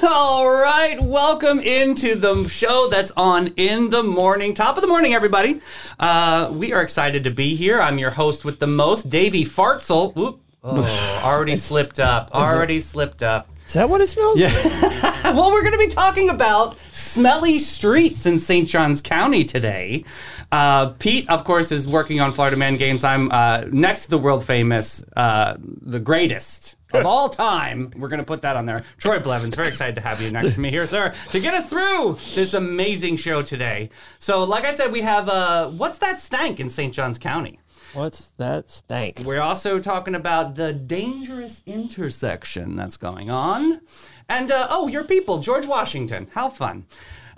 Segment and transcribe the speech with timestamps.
[0.08, 4.54] All right, welcome into the show that's on in the morning.
[4.54, 5.60] Top of the morning, everybody.
[5.98, 7.80] Uh, we are excited to be here.
[7.82, 10.16] I'm your host with the most, Davey Fartsel.
[10.16, 10.40] Oop.
[10.64, 12.30] Oh, already slipped up.
[12.32, 13.50] Already slipped up.
[13.66, 14.40] Is that what it smells?
[14.40, 14.50] Yeah.
[15.32, 18.66] well, we're going to be talking about smelly streets in St.
[18.66, 20.04] Johns County today.
[20.50, 23.04] Uh, Pete, of course, is working on Florida Man Games.
[23.04, 27.92] I'm uh, next to the world famous, uh, the greatest of all time.
[27.96, 28.84] We're going to put that on there.
[28.98, 31.68] Troy Blevins, very excited to have you next to me here, sir, to get us
[31.68, 33.90] through this amazing show today.
[34.18, 36.92] So, like I said, we have uh, what's that stank in St.
[36.92, 37.60] Johns County?
[37.92, 39.22] What's that stank?
[39.24, 43.80] We're also talking about the dangerous intersection that's going on.
[44.28, 46.28] And, uh, oh, your people, George Washington.
[46.32, 46.86] How fun.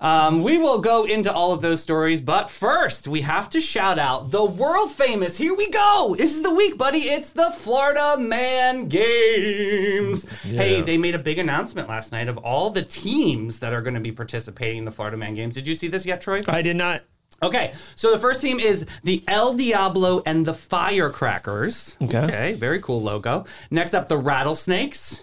[0.03, 4.01] Um, we will go into all of those stories, but first we have to shout
[4.01, 5.37] out the world famous.
[5.37, 6.17] Here we go.
[6.19, 7.03] This is the week, buddy.
[7.03, 10.29] It's the Florida Man Games.
[10.41, 13.95] Hey, they made a big announcement last night of all the teams that are going
[13.95, 15.55] to be participating in the Florida Man Games.
[15.55, 16.43] Did you see this yet, Troy?
[16.49, 17.03] I did not.
[17.41, 21.97] Okay, so the first team is the El Diablo and the Firecrackers.
[22.03, 22.55] Okay.
[22.55, 23.45] very cool logo.
[23.71, 25.23] Next up, the Rattlesnakes.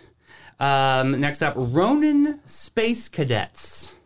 [0.57, 3.98] Um, next up, Ronin Space Cadets.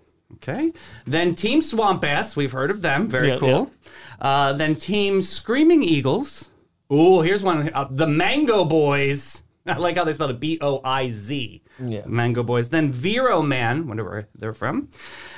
[0.43, 0.73] Okay.
[1.05, 2.35] Then Team Swamp Ass.
[2.35, 3.07] We've heard of them.
[3.07, 3.71] Very Yeah, cool.
[4.19, 6.49] Uh, then Team Screaming Eagles.
[6.91, 7.71] Ooh, here's one.
[7.73, 9.41] Uh, the Mango Boys.
[9.65, 11.61] I like how they spelled it B O I Z.
[11.81, 12.01] Yeah.
[12.05, 12.67] Mango Boys.
[12.69, 13.87] Then Vero Man.
[13.87, 14.89] Wonder where they're from.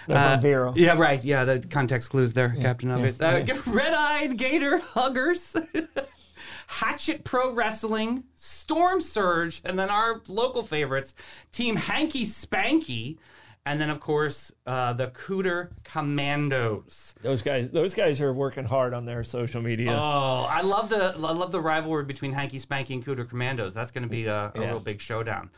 [0.08, 0.74] They're from Vero.
[0.76, 1.24] Yeah, right.
[1.24, 3.22] Yeah, the context clues there, Captain Obvious.
[3.22, 5.56] Uh, Red Eyed Gator Huggers.
[6.68, 11.14] Hatchet Pro Wrestling, Storm Surge, and then our local favorites,
[11.52, 13.18] Team Hanky Spanky,
[13.66, 17.16] and then of course uh, the Cooter Commandos.
[17.22, 19.92] Those guys, those guys are working hard on their social media.
[19.92, 23.74] Oh, I love the I love the rivalry between Hanky Spanky and Cooter Commandos.
[23.74, 24.66] That's going to be a, a Yeah.
[24.72, 25.50] real big showdown.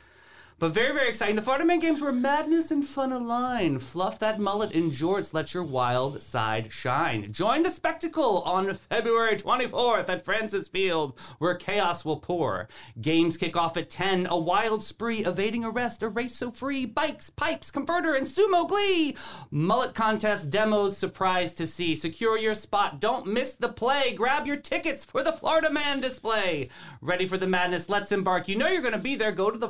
[0.60, 1.36] But very, very exciting.
[1.36, 3.78] The Florida Man Games were madness and fun align.
[3.78, 5.32] Fluff that mullet in jorts.
[5.32, 7.32] Let your wild side shine.
[7.32, 12.68] Join the spectacle on February 24th at Francis Field, where chaos will pour.
[13.00, 14.26] Games kick off at 10.
[14.32, 16.88] A wild spree, evading arrest, a race so free.
[16.88, 19.16] Bikes, pipes, converter, and sumo glee.
[19.52, 21.94] Mullet contest demos, surprise to see.
[21.94, 23.00] Secure your spot.
[23.00, 24.12] Don't miss the play.
[24.14, 26.70] Grab your tickets for the Florida Man display.
[27.00, 27.90] Ready for the madness?
[27.90, 28.48] Let's embark.
[28.48, 29.32] You know you're going to be there.
[29.32, 29.70] Go to the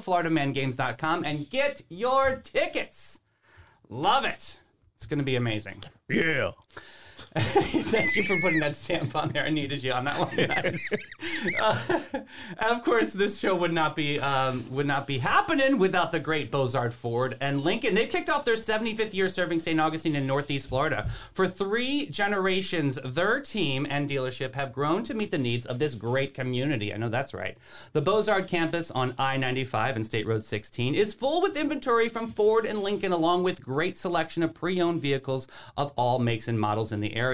[1.25, 3.19] And get your tickets.
[3.89, 4.59] Love it.
[4.95, 5.83] It's going to be amazing.
[6.09, 6.51] yeah.
[7.91, 9.43] Thank you for putting that stamp on there.
[9.43, 10.77] I needed you on that one.
[11.59, 11.99] Uh,
[12.59, 16.51] of course, this show would not be um, would not be happening without the great
[16.51, 17.93] Bozard Ford and Lincoln.
[17.93, 19.79] They've kicked off their 75th year serving St.
[19.79, 21.09] Augustine in Northeast Florida.
[21.33, 25.95] For three generations, their team and dealership have grown to meet the needs of this
[25.95, 26.93] great community.
[26.93, 27.57] I know that's right.
[27.93, 32.65] The Bozard campus on I-95 and State Road 16 is full with inventory from Ford
[32.65, 36.99] and Lincoln, along with great selection of pre-owned vehicles of all makes and models in
[36.99, 37.26] the area.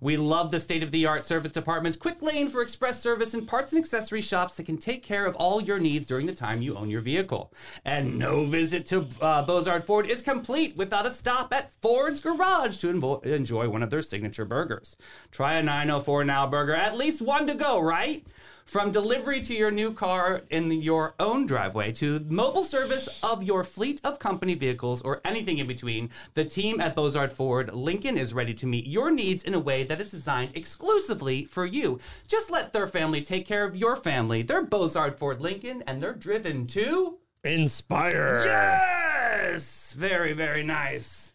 [0.00, 3.46] We love the state of the art service departments, quick lane for express service, and
[3.46, 6.62] parts and accessory shops that can take care of all your needs during the time
[6.62, 7.52] you own your vehicle.
[7.84, 12.78] And no visit to uh, Bozard Ford is complete without a stop at Ford's Garage
[12.78, 14.96] to invo- enjoy one of their signature burgers.
[15.30, 18.24] Try a 904 Now burger, at least one to go, right?
[18.70, 23.64] From delivery to your new car in your own driveway to mobile service of your
[23.64, 28.32] fleet of company vehicles or anything in between, the team at Bozard Ford Lincoln is
[28.32, 31.98] ready to meet your needs in a way that is designed exclusively for you.
[32.28, 34.42] Just let their family take care of your family.
[34.42, 38.42] They're Bozard Ford Lincoln and they're driven to Inspire.
[38.44, 39.96] Yes!
[39.98, 41.29] Very, very nice.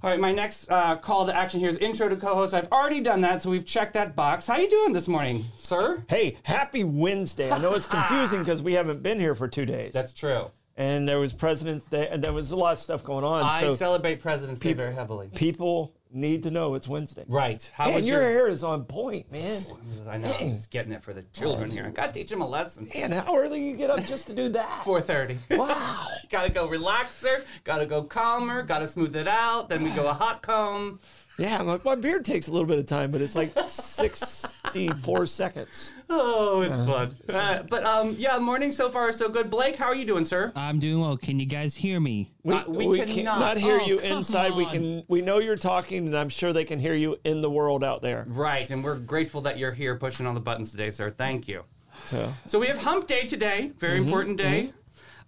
[0.00, 2.54] All right, my next uh, call to action here is intro to co-host.
[2.54, 4.46] I've already done that, so we've checked that box.
[4.46, 6.04] How you doing this morning, sir?
[6.08, 7.50] Hey, happy Wednesday.
[7.50, 9.92] I know it's confusing because we haven't been here for two days.
[9.92, 10.52] That's true.
[10.76, 13.42] and there was President's Day, and there was a lot of stuff going on.
[13.42, 15.30] I so celebrate President's Day very heavily.
[15.34, 17.24] people need to know it's Wednesday.
[17.28, 17.70] Right.
[17.74, 18.30] How And was your your?
[18.30, 19.62] hair is on point, man.
[19.70, 20.34] Oh, I know.
[20.40, 21.86] I'm just getting it for the children here.
[21.86, 22.88] I gotta teach them a lesson.
[22.94, 24.82] Man, how early you get up just to do that?
[24.84, 25.38] 4:30.
[25.58, 26.06] Wow.
[26.30, 27.44] gotta go relaxer.
[27.64, 28.62] Gotta go calmer.
[28.62, 29.68] Gotta smooth it out.
[29.68, 31.00] Then we go a hot comb.
[31.38, 35.92] Yeah, my, my beard takes a little bit of time, but it's like 64 seconds.
[36.10, 37.16] Oh, it's fun.
[37.28, 39.48] Uh, but um, yeah, morning so far so good.
[39.48, 40.52] Blake, how are you doing, sir?
[40.56, 41.16] I'm doing well.
[41.16, 42.32] Can you guys hear me?
[42.42, 43.14] We, Uh, we we cannot.
[43.14, 44.54] can't not hear Oh, you come inside.
[44.54, 45.04] We can.
[45.08, 48.02] We know you're talking, and I'm sure they can hear you in the world out
[48.02, 48.24] there.
[48.26, 51.10] Right, and we're grateful that you're here pushing all the buttons today, sir.
[51.10, 51.62] Thank you.
[52.06, 53.72] So So we have Hump Day today.
[53.78, 54.72] Very important day.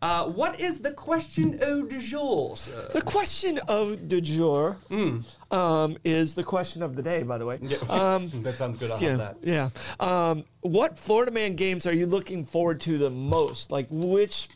[0.03, 2.89] Uh, what is the question au du jour, sir?
[2.93, 5.19] the question of du jour Hmm.
[5.51, 7.23] um, is the question of the day.
[7.23, 7.57] By the way,
[7.89, 8.91] um, that sounds good.
[8.91, 9.37] I'll yeah, have that.
[9.43, 9.69] yeah.
[10.01, 13.71] Um, what Florida Man games are you looking forward to the most?
[13.71, 14.49] Like which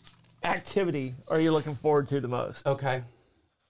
[0.43, 2.67] activity are you looking forward to the most?
[2.67, 3.03] Okay.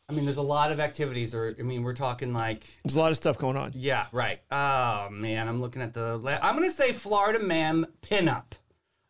[0.09, 3.00] I mean, there's a lot of activities, or I mean, we're talking like, There's a
[3.00, 3.73] lot of stuff going on.
[3.75, 4.38] yeah, right.
[4.53, 6.19] Oh man, I'm looking at the.
[6.19, 8.44] La- I'm gonna say Florida Man pinup.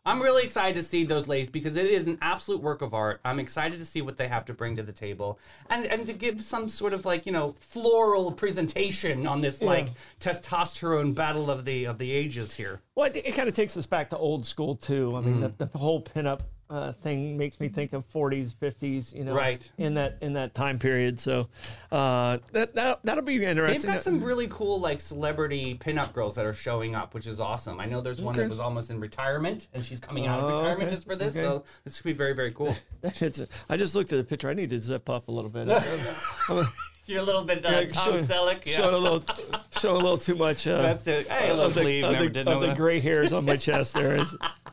[0.07, 3.21] I'm really excited to see those ladies because it is an absolute work of art.
[3.25, 5.39] I'm excited to see what they have to bring to the table
[5.71, 9.89] and and to give some sort of like you know floral presentation on this like
[10.21, 12.83] testosterone battle of the of the ages here.
[12.95, 15.17] Well, it, it kind of takes us back to old school too.
[15.17, 15.57] I mean, mm.
[15.57, 16.41] the, the whole pinup
[16.75, 19.15] uh, thing makes me think of 40s, 50s.
[19.15, 19.71] You know, Right.
[19.79, 21.21] in that in that time period.
[21.21, 21.49] So
[21.93, 23.83] uh, that, that that'll be interesting.
[23.83, 27.39] They've got some really cool like celebrity pinup girls that are showing up, which is
[27.39, 27.79] awesome.
[27.81, 30.53] I know there's one that was almost in retirement and she's coming out of Oh,
[30.53, 31.43] retirement okay, just for this, okay.
[31.43, 32.75] so this could be very very cool.
[33.05, 34.49] I just looked at the picture.
[34.51, 35.69] I need to zip up a little bit.
[37.07, 38.65] You're a little bit uh, Yeah, Tom show- Selleck.
[38.65, 38.73] Yeah.
[38.77, 39.23] Showing a little,
[39.79, 40.67] showing a little too much.
[40.67, 41.29] Uh, That's it.
[41.29, 42.05] Hey, a of little the, sleeve.
[42.05, 44.17] of Never the, did of know the gray hairs on my chest there.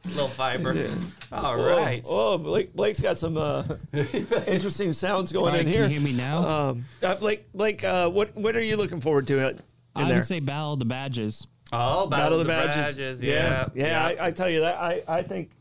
[0.04, 0.90] It's, little fiber.
[1.32, 2.04] All oh, right.
[2.10, 3.64] oh, Blake, Blake's got some uh,
[4.48, 5.84] interesting sounds going All right, in here.
[5.84, 6.48] can you hear me now?
[6.48, 9.60] Um, uh, Blake, Blake, uh, what what are you looking forward to uh, in
[9.96, 10.18] I there?
[10.18, 11.46] would say Battle of the Badges.
[11.72, 13.22] Oh, Battle of the Badges.
[13.22, 13.70] Yeah.
[13.76, 14.04] yeah.
[14.04, 15.52] I, I tell you that I, I think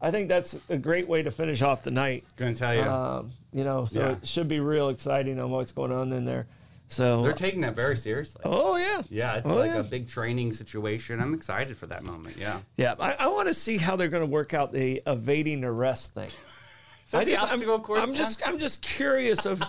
[0.00, 2.24] I think that's a great way to finish off the night.
[2.36, 2.82] Gonna tell you.
[2.82, 4.12] Um, you know, so Yeah.
[4.12, 6.46] it should be real exciting on what's going on in there.
[6.90, 8.40] So They're taking that very seriously.
[8.44, 9.78] oh yeah, Yeah, it's Oh, like yeah.
[9.78, 11.20] a big training situation.
[11.20, 12.36] I'm excited for that moment.
[12.38, 12.60] Yeah.
[12.76, 12.94] yeah.
[12.98, 16.30] I, I want to see how they're going to work out the evading arrest thing.
[17.12, 17.62] I just, I'm,
[17.96, 19.62] I'm just, I'm just curious of.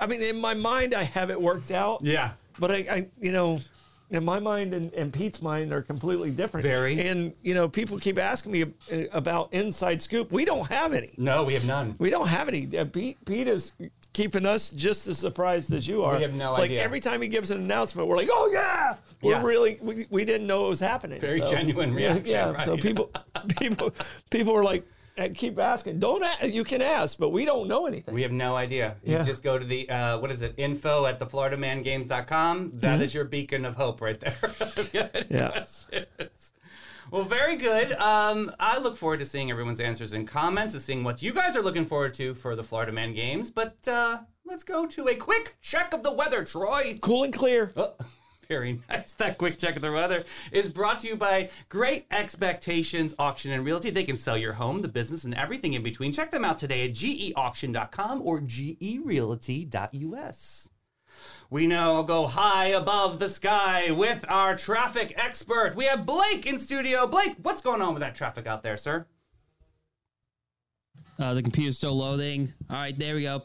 [0.00, 2.02] I mean, in my mind, I have it worked out.
[2.02, 2.30] Yeah.
[2.58, 3.60] But I, I you know,
[4.10, 6.64] in my mind and, and Pete's mind are completely different.
[6.66, 7.00] Very.
[7.00, 8.64] And you know, people keep asking me
[9.12, 10.32] about inside scoop.
[10.32, 11.12] We don't have any.
[11.18, 11.94] No, we have none.
[11.98, 12.66] We don't have any.
[12.66, 13.72] Pete, Pete is
[14.12, 16.16] keeping us just as surprised as you are.
[16.16, 16.78] We have no it's idea.
[16.78, 19.42] Like every time he gives an announcement, we're like, "Oh yeah!" We're Yeah.
[19.44, 21.20] really we, we didn't know it was happening.
[21.20, 22.64] Very So, genuine reaction, Yeah.
[22.64, 22.82] So right.
[22.82, 23.10] people,
[23.60, 23.92] people,
[24.30, 24.84] people were like,
[25.18, 25.98] uh, keep asking.
[25.98, 26.44] Don't ask.
[26.44, 28.14] You can ask, but we don't know anything.
[28.14, 28.96] We have no idea.
[29.04, 29.22] You Yeah.
[29.22, 30.54] just go to the uh, what is it?
[30.56, 32.72] Info at thefloridamangames.com.
[32.80, 34.36] That is your beacon of hope right there.
[34.42, 35.34] If you have any Mm-hmm.
[35.34, 35.48] Yeah.
[35.50, 36.52] questions.
[37.10, 37.92] Well, very good.
[37.92, 41.56] Um, I look forward to seeing everyone's answers and comments and seeing what you guys
[41.56, 43.50] are looking forward to for the Florida Man Games.
[43.50, 46.98] But uh, let's go to a quick check of the weather, Troy.
[47.00, 47.72] Cool and clear.
[47.76, 47.94] Oh,
[48.48, 49.12] very nice.
[49.14, 53.62] That quick check of the weather is brought to you by Great Expectations Auction and
[53.64, 53.90] Realty.
[53.90, 56.12] They can sell your home, the business, and everything in between.
[56.12, 60.68] Check them out today at geauction.com or gerealty.us.
[61.50, 65.74] We now go high above the sky with our traffic expert.
[65.76, 67.06] We have Blake in studio.
[67.06, 69.06] Blake, what's going on with that traffic out there, sir?
[71.18, 72.52] Uh, the computer's still loading.
[72.70, 73.42] All right, there we go.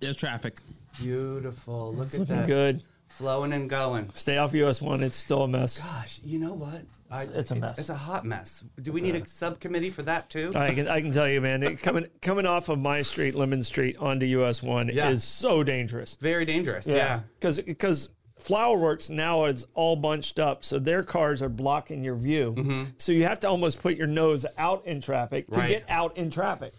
[0.00, 0.56] There's traffic.
[1.00, 1.94] Beautiful.
[1.94, 2.46] Look at Looking that.
[2.46, 2.82] good.
[3.10, 4.10] Flowing and going.
[4.14, 5.02] Stay off US one.
[5.02, 5.78] It's still a mess.
[5.78, 6.82] Gosh, you know what?
[7.10, 7.76] I, It's a mess.
[7.78, 8.62] It's, a hot mess.
[8.80, 10.52] Do we need a subcommittee for that too?
[10.54, 11.62] I can I can tell you, man.
[11.62, 15.10] It, coming coming off of my street, Lemon Street, onto US one Yeah.
[15.10, 16.16] is so dangerous.
[16.20, 16.86] Very dangerous.
[16.86, 17.20] Yeah.
[17.38, 18.08] because because
[18.40, 22.86] Flowerworks now is all bunched up, so their cars are blocking your view.
[22.96, 25.60] So you have to almost put your nose out in traffic to Mm-hmm.
[25.60, 25.68] Right.
[25.68, 26.72] get out in traffic.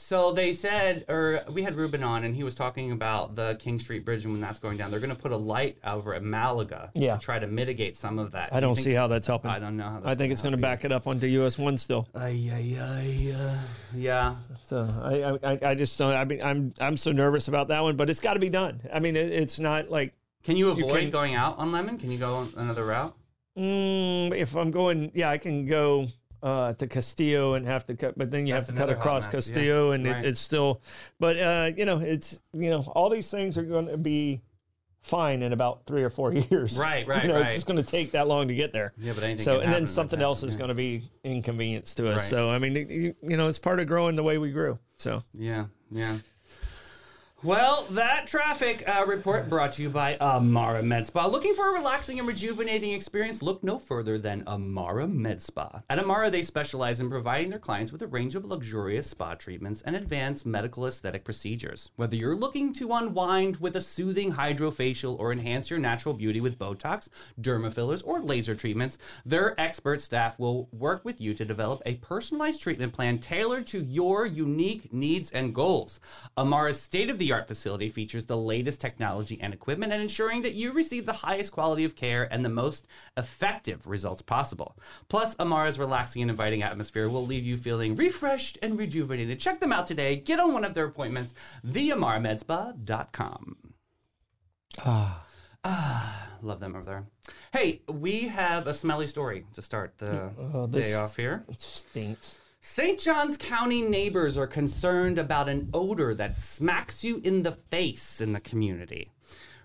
[0.00, 3.80] So they said, or we had Ruben on, and he was talking about the King
[3.80, 4.92] Street Bridge and when that's going down.
[4.92, 7.16] They're going to put a light over at Malaga Yeah.
[7.16, 8.50] to try to mitigate some of that.
[8.52, 9.50] I don't see how that's helping.
[9.50, 11.58] I don't know how that's I think it's going to back it up onto US
[11.58, 12.06] one still.
[12.14, 13.58] Ay, ay, ay, uh,
[13.92, 14.36] yeah.
[14.62, 16.14] So I, I I just don't.
[16.14, 18.80] I mean, I'm I'm so nervous about that one, but it's got to be done.
[18.92, 20.14] I mean, it, it's not like
[20.44, 21.98] Can you avoid can- going out on Lemon?
[21.98, 23.16] Can you go on another route?
[23.58, 26.06] mm, if I'm going, yeah, I can go
[26.42, 29.24] uh, to Castillo and have to cut, but then you That's have to cut across
[29.24, 29.54] mess, yeah.
[29.54, 30.24] Castillo, and Right.
[30.24, 30.80] it, it's still.
[31.18, 34.40] But uh, you know, it's you know, all these things are going to be
[35.00, 36.76] fine in about three or four years.
[36.76, 37.46] Right, right, You know, right.
[37.46, 38.92] It's just going to take that long to get there.
[38.98, 40.58] Yeah, but anything So and then something else is yeah.
[40.58, 42.20] going to be inconvenience to us.
[42.20, 42.30] Right.
[42.30, 44.78] So I mean, you, you know, it's part of growing the way we grew.
[44.96, 46.18] So Yeah, yeah.
[47.44, 51.26] Well, that traffic uh, report brought to you by Amara Med Spa.
[51.26, 53.42] Looking for a relaxing and rejuvenating experience?
[53.42, 55.82] Look no further than Amara Med Spa.
[55.88, 59.82] At Amara, they specialize in providing their clients with a range of luxurious spa treatments
[59.82, 61.92] and advanced medical aesthetic procedures.
[61.94, 66.58] Whether you're looking to unwind with a soothing HydraFacial or enhance your natural beauty with
[66.58, 67.08] Botox,
[67.40, 71.94] derma fillers, or laser treatments, their expert staff will work with you to develop a
[71.98, 76.00] personalized treatment plan tailored to your unique needs and goals.
[76.36, 80.54] Amara's state of the art facility features the latest technology and equipment and ensuring that
[80.54, 84.76] you receive the highest quality of care and the most effective results possible.
[85.08, 89.38] Plus, Amara's relaxing and inviting atmosphere will leave you feeling refreshed and rejuvenated.
[89.40, 90.16] Check them out today.
[90.16, 91.34] Get on one of their appointments,
[91.66, 93.56] theamaramedspa.com.
[95.64, 97.04] Ah, love them over there.
[97.52, 101.44] Hey, we have a smelly story to start the Oh, day off here.
[101.48, 102.36] it stinks.
[102.60, 102.98] St.
[102.98, 108.32] Johns County neighbors are concerned about an odor that smacks you in the face in
[108.32, 109.12] the community.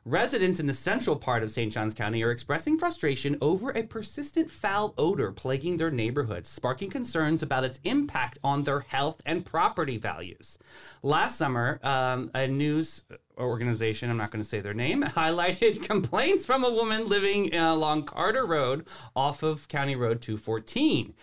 [0.06, 1.72] Residents in the central part of St.
[1.72, 7.42] Johns County are expressing frustration over a persistent foul odor plaguing their neighborhoods, sparking concerns
[7.42, 10.60] about its impact on their health and property values.
[11.02, 13.04] Last summer, um, a news
[13.38, 17.74] organization, I'm not going to say their name, highlighted complaints from a woman living uh,
[17.74, 18.86] along Carter Road
[19.16, 21.14] off of County Road 214.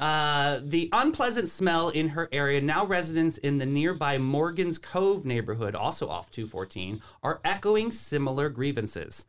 [0.00, 5.74] Uh, the unpleasant smell in her area, now residents in the nearby Morgan's Cove neighborhood,
[5.74, 9.26] also off 214, are echoing similar grievances.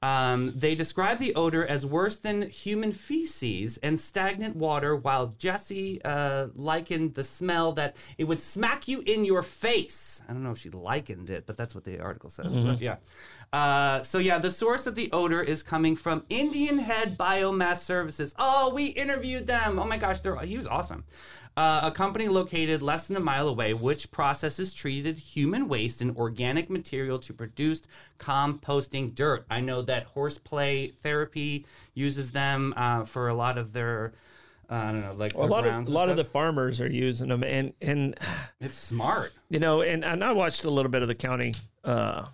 [0.00, 6.00] Um, they describe the odor as worse than human feces and stagnant water, while Jesse
[6.04, 10.22] uh, likened the smell that it would smack you in your face.
[10.28, 12.60] I don't know if she likened it, but that's what the article says.
[12.60, 12.96] But yeah.
[13.52, 18.34] Uh, so yeah, the source of the odor is coming from Indian Head Biomass Services.
[18.38, 19.78] Oh, we interviewed them.
[19.78, 21.04] Oh my gosh, they're, he was awesome.
[21.56, 26.16] Uh, a company located less than a mile away, which processes treated human waste and
[26.16, 27.82] organic material to produce
[28.20, 29.44] composting dirt.
[29.50, 34.12] I know that horseplay therapy uses them uh, for a lot of their,
[34.70, 36.88] uh, I don't know, like Well, a lot of a lot of the farmers are
[36.90, 38.16] using them, and and
[38.60, 39.32] It's smart.
[39.50, 41.54] you know, and, and I watched a little bit of the county
[41.84, 42.26] uh,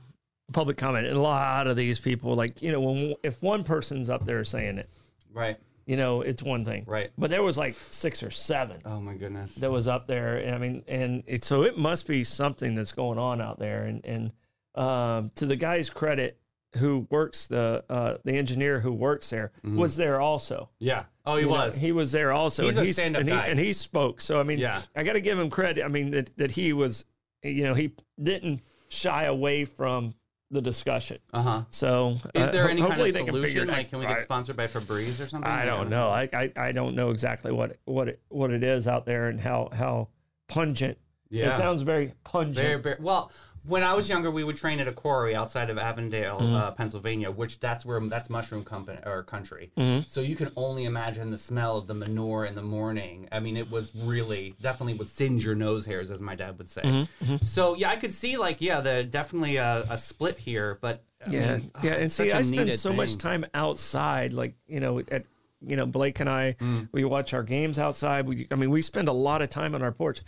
[0.52, 4.10] public comment, and a lot of these people, like you know, when if one person's
[4.10, 4.88] up there saying it,
[5.32, 5.56] Right.
[5.86, 7.10] you know, it's one thing, Right.
[7.18, 9.54] But there was like six or seven Oh my goodness.
[9.56, 10.36] that was up there.
[10.36, 13.84] and I mean, and it, so it must be something that's going on out there.
[13.84, 14.32] And and
[14.74, 16.36] um, to the guy's credit,
[16.76, 20.70] who works the uh, the engineer who works there was there also.
[20.78, 21.04] Yeah.
[21.26, 21.76] Oh, he You know, was.
[21.76, 22.64] he was there also.
[22.64, 23.46] He's and a stand-up and he, guy.
[23.46, 24.20] and he spoke.
[24.20, 24.80] So I mean, Yeah.
[24.94, 25.84] I got to give him credit.
[25.84, 27.04] I mean that that he was,
[27.42, 30.14] you know, he didn't shy away from
[30.50, 31.18] the discussion.
[31.32, 31.62] uh huh.
[31.70, 33.68] So Is uh, there ho- any kind of they can solution?
[33.68, 35.50] Like, can we get sponsored by Febreze or something?
[35.50, 36.10] I don't know.
[36.10, 39.40] I, I I don't know exactly what what it, what it is out there and
[39.40, 40.08] how how
[40.48, 40.98] pungent.
[41.30, 41.48] Yeah.
[41.48, 42.56] It sounds very pungent.
[42.58, 43.32] Very, very well.
[43.66, 46.54] When I was younger, we would train at a quarry outside of Avondale, Mm-hmm.
[46.54, 49.70] uh, Pennsylvania, which that's where that's mushroom company or country.
[49.76, 50.02] Mm-hmm.
[50.08, 53.28] So you can only imagine the smell of the manure in the morning.
[53.32, 56.68] I mean, it was really definitely would singe your nose hairs, as my dad would
[56.68, 56.82] say.
[56.82, 57.36] Mm-hmm.
[57.36, 61.30] So yeah, I could see like yeah, the definitely a, a split here, but I
[61.30, 61.94] yeah, mean, yeah.
[61.94, 65.24] oh, And see, I spend so much time outside, like you know, at
[65.66, 66.90] you know, Blake and I, Mm.
[66.92, 68.26] we watch our games outside.
[68.26, 70.20] We, I mean, we spend a lot of time on our porch.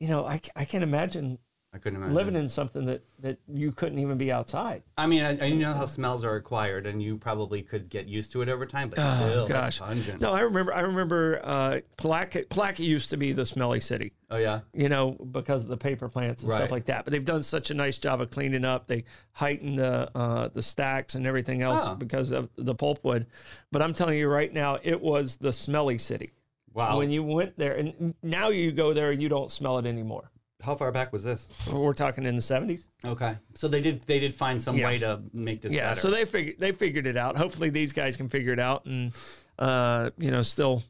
[0.00, 1.38] You know, I, I can't imagine
[1.78, 4.82] I couldn't imagine living in something that that you couldn't even be outside.
[4.96, 8.32] I mean, I, I know how smells are acquired, and you probably could get used
[8.32, 10.20] to it over time, but still, Oh, Gosh, pungent.
[10.20, 10.74] no, I remember.
[10.74, 11.40] I remember.
[11.42, 14.12] Uh, Palatka, Palatka used to be the smelly city.
[14.28, 16.56] Oh yeah, you know, because of the paper plants and Right.
[16.58, 17.04] stuff like that.
[17.04, 18.88] But they've done such a nice job of cleaning up.
[18.88, 21.94] They heighten the uh, the stacks and everything else Oh.
[21.94, 23.26] because of the pulpwood.
[23.70, 26.32] But I'm telling you right now, it was the smelly city
[26.72, 26.98] wow.
[26.98, 30.30] when you went there, and now you go there and you don't smell it anymore.
[30.60, 31.48] How far back was this?
[31.72, 32.86] We're talking in the 70s.
[33.04, 34.86] Okay, so they did they did find some Yeah.
[34.86, 36.00] way to make this Yeah, better.
[36.00, 37.36] so they figured they figured it out.
[37.36, 39.12] Hopefully, these guys can figure it out and
[39.58, 40.82] uh, you know still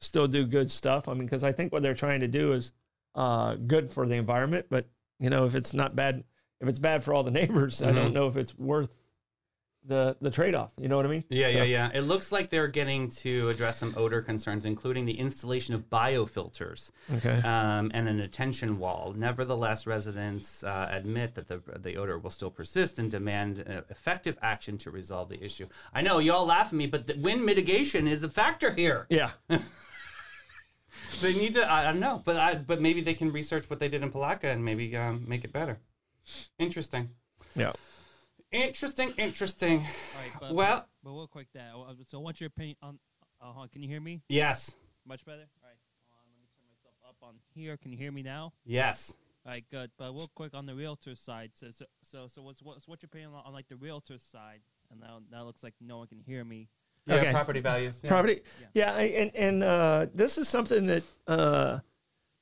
[0.00, 1.08] still do good stuff.
[1.08, 2.72] I mean, because I think what they're trying to do is
[3.14, 4.66] uh, good for the environment.
[4.68, 4.86] But
[5.18, 6.24] you know, if it's not bad,
[6.60, 7.94] if it's bad for all the neighbors, I Mm-hmm.
[7.96, 8.90] don't know if it's worth
[9.86, 10.70] the the trade off.
[10.78, 11.24] You know what I mean?
[11.28, 11.90] yeah, So- yeah, yeah.
[11.92, 16.90] It looks like they're getting to address some odor concerns, including the installation of biofilters
[17.16, 17.40] Okay.
[17.42, 19.12] um, and an attention wall.
[19.16, 24.38] Nevertheless, residents uh, admit that the the odor will still persist and demand uh, effective
[24.42, 25.66] action to resolve the issue.
[25.92, 29.06] I know you all laugh at me, but the wind mitigation is a factor here.
[29.10, 29.30] Yeah.
[31.20, 31.68] They need to.
[31.68, 34.10] I, I don't know, but I, but maybe they can research what they did in
[34.10, 35.78] Palatka and maybe um, make it better.
[36.58, 37.10] Interesting.
[37.54, 37.72] Yeah.
[38.54, 39.78] Interesting, interesting.
[39.78, 39.84] All
[40.20, 42.98] right, but, Well- but real quick, that uh, so what's your opinion on?
[43.40, 44.22] Uh, hold can you hear me?
[44.28, 44.74] Yes,
[45.06, 45.38] Much better.
[45.40, 45.76] All right,
[46.10, 47.76] hold on, let me turn myself up on here.
[47.76, 48.52] Can you hear me now?
[48.64, 49.16] yes.
[49.46, 49.90] All right, good.
[49.98, 53.08] But real quick on the realtor side, so so so, so what's what's what's your
[53.08, 54.60] opinion on, on like the realtor side?
[54.90, 56.70] And now now looks like no one can hear me.
[57.06, 57.30] Yeah, Okay.
[57.32, 58.00] property values.
[58.02, 58.08] Yeah.
[58.08, 58.40] Property.
[58.72, 61.80] Yeah, I- and and uh, this is something that uh,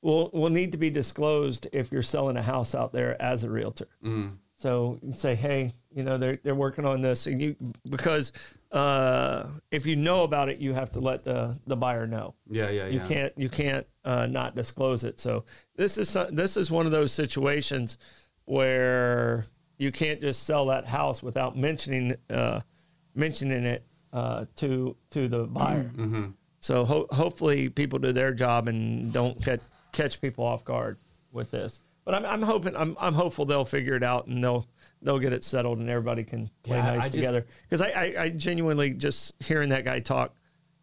[0.02, 3.50] will will need to be disclosed if you're selling a house out there as a
[3.50, 3.88] realtor.
[4.04, 4.36] Mm.
[4.62, 7.56] So you say, hey, you know, they're they're working on this, and you
[7.90, 8.30] because
[8.70, 12.34] uh, if you know about it, you have to let the the buyer know.
[12.48, 13.06] Yeah, yeah, You yeah.
[13.06, 15.18] can't you can't uh, not disclose it.
[15.18, 17.98] So this is this is one of those situations
[18.44, 19.46] where
[19.78, 22.60] you can't just sell that house without mentioning uh,
[23.16, 25.90] mentioning it uh, to to the buyer.
[25.96, 26.26] Mm-hmm.
[26.60, 30.98] So ho- hopefully people do their job and don't catch catch people off guard
[31.32, 31.80] with this.
[32.04, 34.66] But I'm, I'm hoping I'm, I'm hopeful they'll figure it out and they'll
[35.02, 37.46] they'll get it settled and everybody can play Yeah, nice just- together.
[37.68, 40.34] Because I, I I genuinely just hearing that guy talk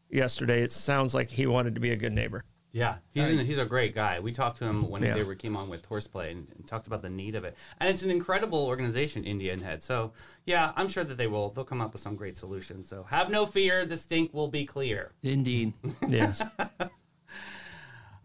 [0.09, 2.43] yesterday, it sounds like he wanted to be a good neighbor.
[2.71, 4.19] Yeah, he's an, he's a great guy.
[4.19, 5.15] We talked to him when Yeah.
[5.15, 7.57] they were came on with Horseplay and, and talked about the need of it.
[7.79, 9.81] And it's an incredible organization, Indian Head.
[9.81, 10.13] So
[10.45, 12.83] yeah, I'm sure that they will they'll come up with some great solution.
[12.83, 15.13] So have no fear, the stink will be clear.
[15.23, 15.73] Indeed.
[16.07, 16.43] Yes.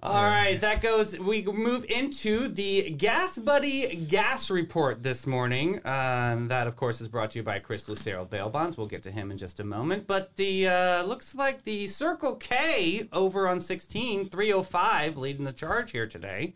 [0.04, 1.18] All right, that goes.
[1.18, 5.76] We move into the Gas Buddy Gas Report this morning.
[5.86, 8.76] Um, that, of course, is brought to you by Chris Lucero Bail Bonds.
[8.76, 10.06] We'll get to him in just a moment.
[10.06, 15.92] But the uh, looks like the Circle K over on 16, 305, leading the charge
[15.92, 16.52] here today.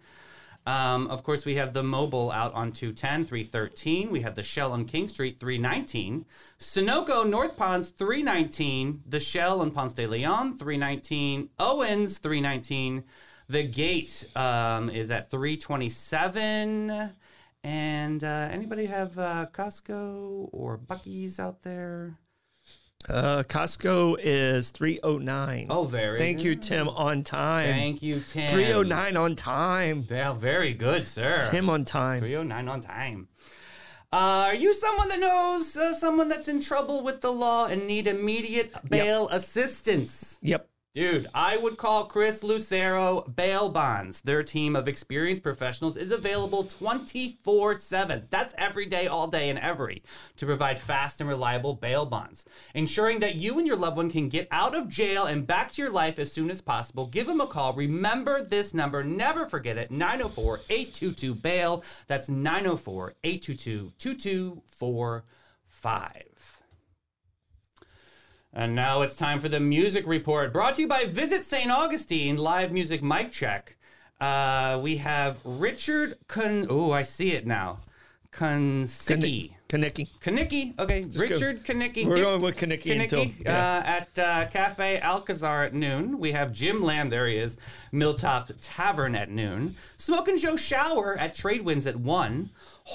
[0.66, 4.10] Um, of course, we have the mobile out on 210, 313.
[4.10, 6.26] We have the Shell on King Street, 319.
[6.58, 9.04] Sunoco North Ponds, 319.
[9.08, 11.48] The Shell on Ponce de Leon, 319.
[11.58, 13.04] Owens, 319.
[13.48, 17.10] The Gate um, is at 327.
[17.64, 22.18] And uh, anybody have uh, Costco or Buc-ee's out there?
[23.08, 25.68] Uh, Costco is 309.
[25.70, 26.18] Oh, very.
[26.18, 26.56] Thank you.
[26.56, 27.70] Tim, on time.
[27.70, 28.50] Thank you, Tim.
[28.50, 30.04] 309 on time.
[30.08, 31.46] Yeah, very good, sir.
[31.50, 32.20] Tim on time.
[32.20, 33.28] 309 on time.
[34.12, 37.86] Uh, are you someone that knows uh, someone that's in trouble with the law and
[37.86, 40.38] need immediate bail assistance?
[40.42, 40.68] Yep.
[40.94, 44.22] Dude, I would call Chris Lucero Bail Bonds.
[44.22, 48.26] Their team of experienced professionals is available 24 7.
[48.30, 50.02] That's every day, all day, and every
[50.38, 52.46] to provide fast and reliable bail bonds.
[52.74, 55.82] Ensuring that you and your loved one can get out of jail and back to
[55.82, 57.06] your life as soon as possible.
[57.06, 57.74] Give them a call.
[57.74, 59.04] Remember this number.
[59.04, 61.84] Never forget it 904 822 bail.
[62.06, 66.27] That's 904 822 2245.
[68.58, 71.70] And now it's time for the music report brought to you by Visit St.
[71.70, 73.76] Augustine live music mic check.
[74.20, 76.66] Uh, we have Richard Kun.
[76.68, 77.78] Oh, I see it now.
[78.32, 79.52] Kunsicki.
[79.68, 80.08] Kanicki.
[80.20, 80.74] Kanicki.
[80.78, 81.20] Okay, go.
[81.20, 82.06] Richard Kanicki.
[82.06, 83.24] We're Dick going with Kanicki until.
[83.26, 83.78] Kanicki, Yeah.
[83.78, 86.18] uh, at uh, Cafe Alcazar at noon.
[86.18, 87.58] We have Jim Lamb, there he is,
[87.92, 89.76] Milltop Tavern at noon.
[89.98, 92.50] Smoke and Joe Shower at Trade Winds at 1.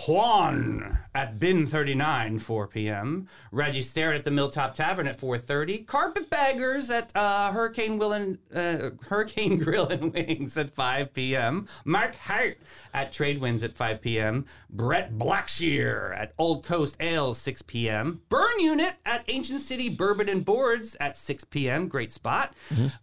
[0.07, 3.27] Juan at Bin 39, 4 p.m.
[3.51, 5.85] Reggie Starrett at the Milltop Tavern at 4.30.
[5.85, 11.67] Carpetbaggers at uh, Hurricane, Will and, uh, Hurricane Grill and Wings at 5 p.m.
[11.85, 12.57] Mark Hart
[12.91, 14.45] at Trade Winds at 5 p.m.
[14.71, 18.21] Brett Blackshear at Old Coast Ales, 6 p.m.
[18.29, 21.87] Burn Unit at Ancient City Bourbon and Boards at 6 p.m.
[21.87, 22.53] Great spot.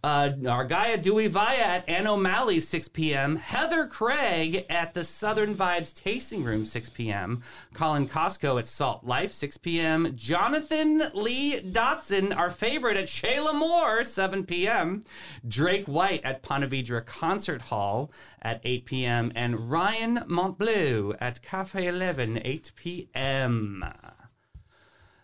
[0.03, 3.35] Uh, our guy at Dewey Via at Ann O'Malley, 6 p.m.
[3.35, 7.41] Heather Craig at the Southern Vibes Tasting Room, 6 p.m.
[7.73, 10.13] Colin Costco at Salt Life, 6 p.m.
[10.15, 15.03] Jonathan Lee Dotson, our favorite at Shayla Moore, 7 p.m.
[15.47, 19.31] Drake White at Ponte Vedra Concert Hall at 8 p.m.
[19.35, 23.50] And Ryan Montbleu at Cafe 11, 8 p.m.
[23.51, 24.20] tan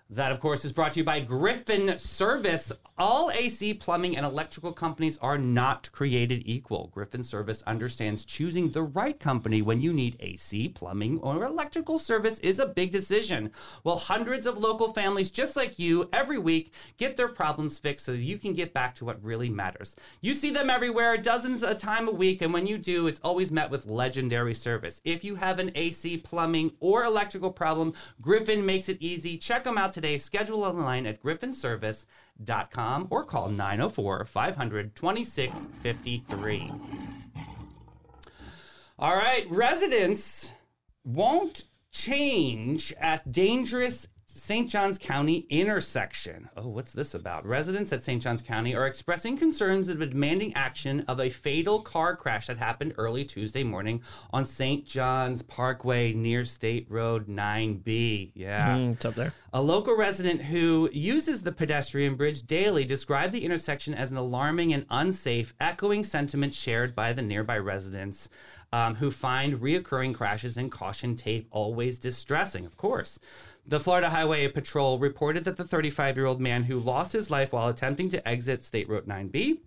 [0.09, 2.71] That, of course, is brought to you by Griffin Service.
[2.97, 6.89] All AC, plumbing, and electrical companies are not created equal.
[6.93, 12.39] Griffin Service understands choosing the right company when you need AC, plumbing, or electrical service
[12.39, 13.51] is a big decision.
[13.83, 18.13] Well, hundreds of local families just like you every week get their problems fixed so
[18.13, 19.97] you can get back to what really matters.
[20.21, 23.51] You see them everywhere, dozens a time a week, and when you do, it's always
[23.51, 25.01] met with legendary service.
[25.03, 27.91] If you have an AC, plumbing, or electrical problem,
[28.21, 29.37] Griffin makes it easy.
[29.37, 30.19] Check them out today.
[30.19, 36.71] Schedule online at griffinservice.com or call 904 500 2653.
[38.99, 40.51] All right, residents
[41.03, 44.69] won't change at dangerous St.
[44.69, 46.47] Johns County intersection.
[46.55, 47.43] Oh, what's this about?
[47.45, 48.21] Residents at St.
[48.21, 52.93] Johns County are expressing concerns and demanding action of a fatal car crash that happened
[52.97, 54.85] early Tuesday morning on St.
[54.85, 58.31] John's Parkway near State Road 9B.
[58.35, 58.75] Yeah.
[58.75, 59.33] Mm, it's up there.
[59.53, 64.71] A local resident who uses the pedestrian bridge daily described the intersection as an alarming
[64.71, 68.29] and unsafe, echoing sentiment shared by the nearby residents
[68.73, 73.19] um, who find reoccurring crashes and caution tape always distressing, of course.
[73.65, 77.53] The Florida Highway Patrol reported that the 35 year old man who lost his life
[77.53, 79.59] while attempting to exit State Road 9B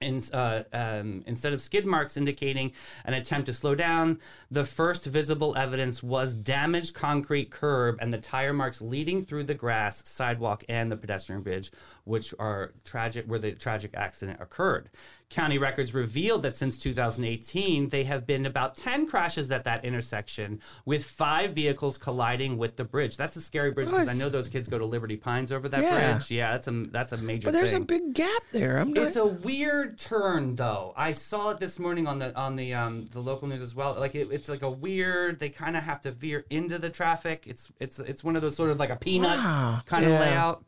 [0.00, 2.72] and, uh, um, instead of skid marks indicating
[3.04, 4.18] an attempt to slow down,
[4.50, 9.54] the first visible evidence was damaged concrete curb and the tire marks leading through the
[9.54, 11.70] grass, sidewalk, and the pedestrian bridge,
[12.04, 14.90] which are tragic, where the tragic accident occurred.
[15.28, 20.60] County records revealed that since 2018, they have been about 10 crashes at that intersection,
[20.84, 23.16] with five vehicles colliding with the bridge.
[23.16, 25.82] That's a scary bridge because I know those kids go to Liberty Pines over that
[25.82, 26.12] Yeah.
[26.12, 26.30] bridge.
[26.30, 27.46] Yeah, that's a that's a major.
[27.48, 27.82] But there's thing.
[27.82, 28.78] a big gap there.
[28.78, 29.08] I'm not.
[29.08, 30.94] It's a weird turn, though.
[30.96, 33.96] I saw it this morning on the on the um the local news as well.
[33.98, 35.40] Like it, it's like a weird.
[35.40, 37.42] They kind of have to veer into the traffic.
[37.48, 39.80] It's it's it's one of those sort of like a peanut Wow.
[39.86, 40.20] kind of Yeah.
[40.20, 40.64] layout.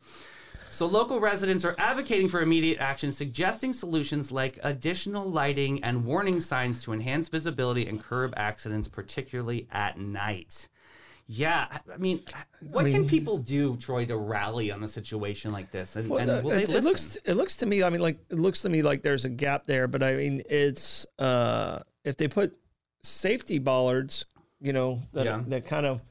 [0.69, 6.39] So local residents are advocating for immediate action, suggesting solutions like additional lighting and warning
[6.39, 10.67] signs to enhance visibility and curb accidents, particularly at night.
[11.31, 12.23] Yeah, I mean,
[12.71, 15.95] what can mean- people do, Troy, to rally on a situation like this?
[15.95, 16.75] And, and Well, will they it, listen?
[16.75, 17.83] it looks it looks to me.
[17.83, 19.87] I mean, like it looks to me like there's a gap there.
[19.87, 22.57] But I mean, it's uh, if they put
[23.03, 24.25] safety bollards,
[24.59, 25.43] you know, that Yeah.
[25.49, 26.01] that kind of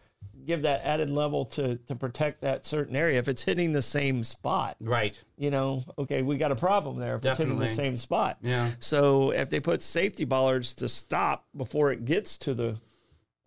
[0.44, 3.18] give that added level to to protect that certain area.
[3.18, 5.20] If it's hitting the same spot, right.
[5.36, 7.16] you know, okay, we got a problem there.
[7.16, 7.68] If it's hitting Definitely.
[7.68, 8.70] the same spot, Yeah.
[8.78, 12.78] So if they put safety bollards to stop before it gets to the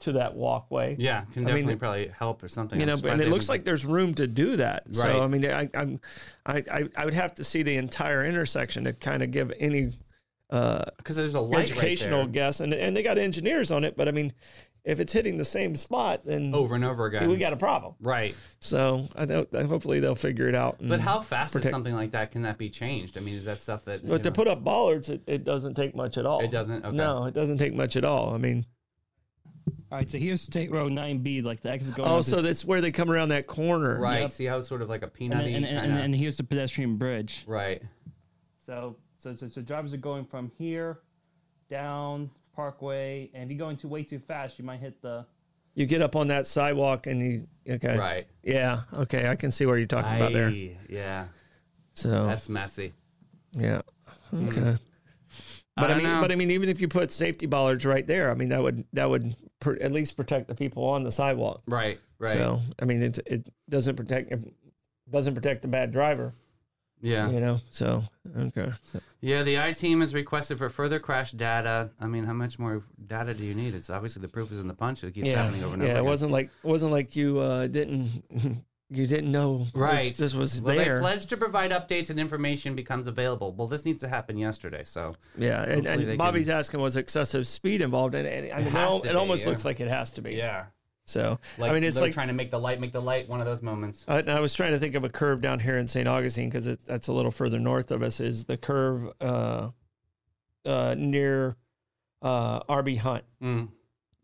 [0.02, 2.80] to that walkway, Yeah, can I mean, definitely probably help or something.
[2.80, 4.84] you know, and it looks like there's room to do that.
[4.88, 4.96] Right.
[4.96, 6.00] So I mean, I, I'm,
[6.46, 9.94] I, I, I would have to see the entire intersection to kind of give any
[10.52, 13.96] uh, because there's a light educational right guess, and and they got engineers on it.
[13.96, 14.34] But I mean,
[14.84, 17.30] if it's hitting the same spot, then over and over again.
[17.30, 17.94] we got a problem.
[18.02, 18.36] right.
[18.60, 19.54] So I don't.
[19.54, 20.78] Hopefully they'll figure it out.
[20.82, 22.32] But how fast is something like that?
[22.32, 23.18] Can that be changed?
[23.18, 24.08] I mean, is that stuff that?
[24.08, 26.42] But to know- put up bollards, it, it doesn't take much at all.
[26.42, 26.84] It doesn't?
[26.86, 26.96] Okay.
[26.96, 28.34] No, it doesn't take much at all.
[28.34, 28.66] I mean,
[29.92, 32.10] All right, so here's State Road 9B, like the exit going.
[32.10, 34.00] oh, out so this- that's where they come around that corner.
[34.00, 34.22] right.
[34.22, 34.32] Yep.
[34.32, 36.98] See how it's sort of like a and, and, and, and, and here's the pedestrian
[36.98, 37.44] bridge.
[37.46, 37.82] right.
[38.66, 41.00] So, so, so, so drivers are going from here
[41.68, 45.26] down Parkway, and if you're going too way too fast, you might hit the.
[45.74, 47.98] You get up on that sidewalk and you okay.
[47.98, 48.28] Right.
[48.44, 48.82] Yeah.
[48.94, 49.28] Okay.
[49.30, 50.50] I can see what you're talking about there.
[50.50, 51.28] Yeah,
[51.94, 52.92] So that's messy.
[53.58, 53.82] yeah.
[54.32, 54.50] Hmm.
[54.50, 54.70] Okay.
[55.78, 56.22] I But I, don't mean, know.
[56.22, 58.84] but I mean, even if you put safety bollards right there, I mean, that would
[58.92, 61.62] that would pr- at least protect the people on the sidewalk.
[61.68, 62.00] Right.
[62.20, 62.34] Right.
[62.34, 64.44] So I mean, it it doesn't protect if
[65.10, 66.34] doesn't protect the bad driver.
[67.02, 67.30] Yeah.
[67.30, 67.60] You know.
[67.70, 68.04] So
[68.38, 68.72] okay.
[69.22, 69.44] Yeah.
[69.44, 71.90] The I team has requested for further crash data.
[72.00, 73.76] I mean, how much more data do you need?
[73.76, 75.04] It's obviously the proof is in the punch.
[75.04, 75.44] It keeps Yeah.
[75.44, 75.90] happening over and Yeah.
[75.92, 76.00] over.
[76.00, 78.24] It wasn't like it wasn't like you uh, didn't
[78.94, 80.14] you didn't know Right.
[80.14, 80.96] This, was Well, there.
[80.96, 83.54] they pledged to provide updates and information becomes available.
[83.54, 84.84] Well, this needs to happen yesterday.
[84.84, 89.06] So Yeah, and, and Bobby's asking was excessive speed involved, and, and I mean, it,
[89.06, 89.50] it be, almost yeah.
[89.50, 90.34] looks like it has to be.
[90.34, 90.66] yeah,
[91.12, 93.28] So like I mean, it's like trying to make the light make the light.
[93.30, 94.06] One of those moments.
[94.08, 96.08] I, I was trying to think of a curve down here in St.
[96.08, 98.20] Augustine because that's a little further north of us.
[98.20, 99.70] Is the curve uh,
[100.66, 101.56] uh, near
[102.22, 103.70] uh, RB Hunt, Mm.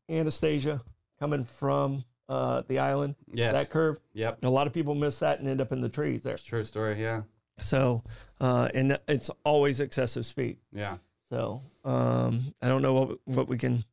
[0.10, 0.82] Anastasia,
[1.19, 3.15] coming from uh, the island?
[3.32, 3.54] Yes.
[3.54, 4.00] That curve.
[4.13, 4.45] Yep.
[4.45, 6.38] A lot of people miss that and end up in the trees there.
[6.38, 7.02] True story.
[7.02, 7.23] Yeah.
[7.60, 8.04] So,
[8.39, 10.58] uh, and it's always excessive speed.
[10.71, 10.97] Yeah.
[11.30, 13.84] So um, I don't know what what we can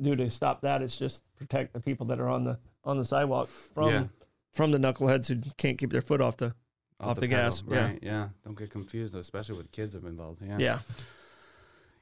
[0.00, 0.82] do to stop that.
[0.82, 4.04] It's just protect the people that are on the on the sidewalk from Yeah.
[4.52, 6.54] from the knuckleheads who can't keep their foot off the
[7.00, 7.86] Off the gas, pedal, yeah.
[7.86, 7.98] Right.
[8.00, 8.28] Yeah.
[8.44, 10.40] Don't get confused, especially with kids involved.
[10.40, 10.58] Yeah.
[10.58, 10.78] yeah.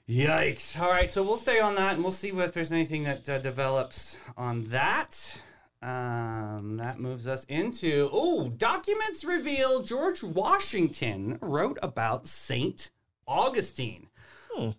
[0.08, 0.78] Yikes.
[0.78, 1.08] All right.
[1.08, 4.64] So we'll stay on that and we'll see if there's anything that uh, develops on
[4.64, 5.40] that.
[5.82, 12.90] Um, that moves us into oh, documents reveal George Washington wrote about Saint
[13.26, 14.08] Augustine.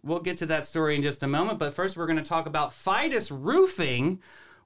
[0.04, 2.46] We'll get to that story in just a moment, but first we're going to talk
[2.46, 4.20] about Fidus Roofing.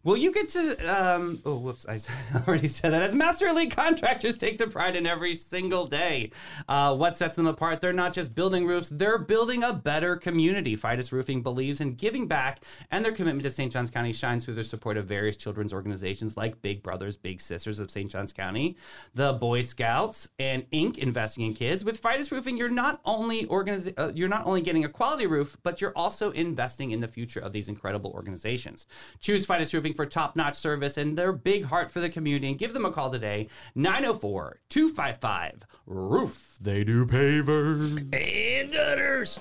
[0.06, 0.78] Will you get to?
[0.86, 1.88] Um, oh, whoops!
[1.90, 1.98] I
[2.48, 3.02] already said that.
[3.02, 6.30] As master elite contractors take the pride in every single day.
[6.70, 7.82] Uh, what sets them apart?
[7.82, 10.78] They're not just building roofs; they're building a better community.
[10.78, 12.60] Fidus Roofing believes in giving back,
[12.92, 13.72] and their commitment to St.
[13.72, 17.80] Johns County shines through their support of various children's organizations like Big Brothers Big Sisters
[17.80, 18.12] of St.
[18.12, 18.78] Johns County,
[19.16, 21.00] the Boy Scouts, and Inc.
[21.00, 21.84] Investing in Kids.
[21.84, 25.58] With Fidus Roofing, you're not only organiz- uh, you're not only getting a quality roof,
[25.64, 28.86] but you're also investing in the future of these incredible organizations.
[29.20, 32.74] Choose Fidus Roofing for top-notch service and their big heart for the community, and give
[32.74, 36.58] them a call today, 904-255 roof.
[36.62, 37.98] They do pavers.
[38.14, 39.40] And gutters.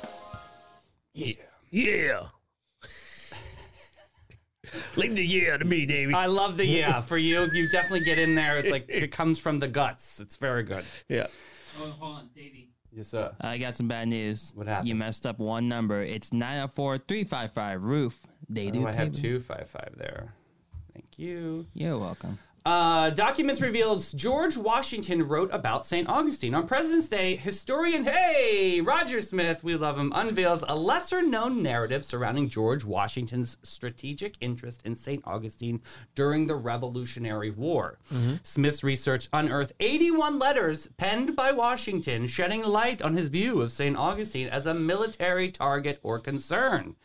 [1.13, 1.35] Yeah.
[1.71, 2.27] Yeah.
[4.97, 6.15] Leave the yeah to me, Davey.
[6.15, 7.49] I love the yeah for you.
[7.53, 8.59] You definitely get in there.
[8.59, 10.21] It's like it comes from the guts.
[10.21, 10.85] It's very good.
[11.09, 11.27] yeah.
[11.79, 12.71] Hold on, hold on, Davey.
[12.93, 13.33] Yes, sir.
[13.41, 14.53] I got some bad news.
[14.55, 14.89] What happened?
[14.89, 16.03] You messed up one number.
[16.03, 18.21] It's 904 355 roof.
[18.49, 18.85] They do.
[18.85, 20.35] Oh, I have two five five there.
[21.17, 21.67] Thank you.
[21.75, 22.39] You're welcome.
[22.67, 26.09] Uh, documents reveals George Washington wrote about St.
[26.09, 26.55] Augustine.
[26.55, 32.07] On President's Day, historian, hey, Roger Smith, we love him, unveils a lesser known narrative
[32.07, 35.23] surrounding George Washington's strategic interest in St.
[35.27, 35.83] Augustine
[36.15, 37.99] during the Revolutionary War.
[38.43, 43.97] Smith's research unearthed 81 letters penned by Washington, shedding light on his view of St.
[43.97, 46.97] Augustine as a military target or concern.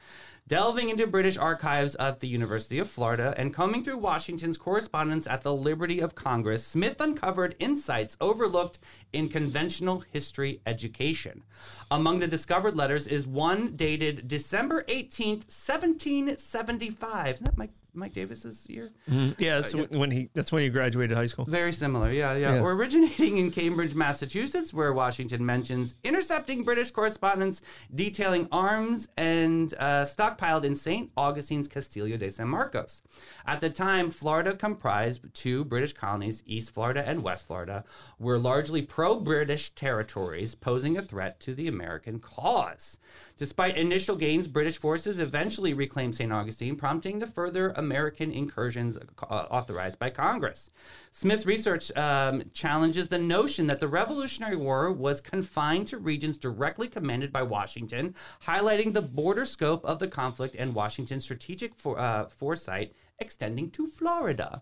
[0.50, 5.44] Delving into British archives at the University of Florida and combing through Washington's correspondence at
[5.44, 8.80] the Liberty of Congress, Smith uncovered insights overlooked
[9.14, 11.44] in conventional history education.
[11.92, 17.36] Among the discovered letters is one dated December 18th, 1775.
[17.36, 18.92] Isn't that my Mike Davis's year?
[19.08, 21.46] Yeah, that's when he that's when he graduated high school.
[21.46, 22.62] Very similar, yeah, yeah, Yeah.
[22.62, 27.62] Or originating in Cambridge, Massachusetts, where Washington mentions intercepting British correspondence
[27.94, 31.12] detailing arms and uh, stockpiled in St.
[31.18, 33.04] Augustine's Castillo de San Marcos.
[33.46, 37.84] At the time, Florida comprised two British colonies, East Florida and West Florida,
[38.20, 43.00] were largely pro-British territories, posing a threat to the American cause.
[43.38, 46.32] Despite initial gains, British forces eventually reclaimed St.
[46.32, 50.70] Augustine, prompting the further American incursions uh, authorized by Congress.
[51.12, 56.88] Smith's research um, challenges the notion that the Revolutionary War was confined to regions directly
[56.88, 58.14] commanded by Washington,
[58.46, 63.88] highlighting the border scope of the conflict and Washington's strategic for, uh, foresight extending to
[63.88, 64.62] Florida.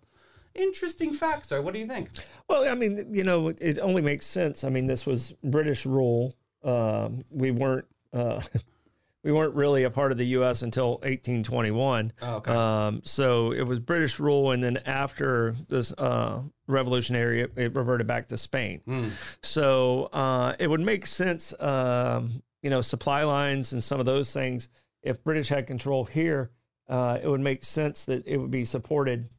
[0.55, 1.61] Interesting facts, sir.
[1.61, 2.09] What do you think?
[2.47, 4.63] Well, I mean, you know, it only makes sense.
[4.63, 6.33] I mean, this was British rule.
[6.63, 8.41] Um, we weren't uh,
[9.23, 10.61] we weren't really a part of the U.S.
[10.61, 12.13] until 1821.
[12.21, 12.51] Oh, okay.
[12.51, 18.07] Um, so it was British rule, and then after this uh, revolutionary, it, it reverted
[18.07, 18.81] back to Spain.
[18.85, 19.07] Hmm.
[19.41, 24.31] So uh, it would make sense, um, you know, supply lines and some of those
[24.31, 24.69] things.
[25.01, 26.51] If British had control here,
[26.87, 29.29] uh, it would make sense that it would be supported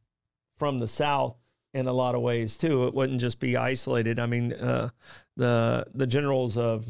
[0.57, 1.37] from the south
[1.73, 2.85] in a lot of ways too.
[2.85, 4.19] It wouldn't just be isolated.
[4.19, 4.89] I mean, uh,
[5.35, 6.85] the the generals of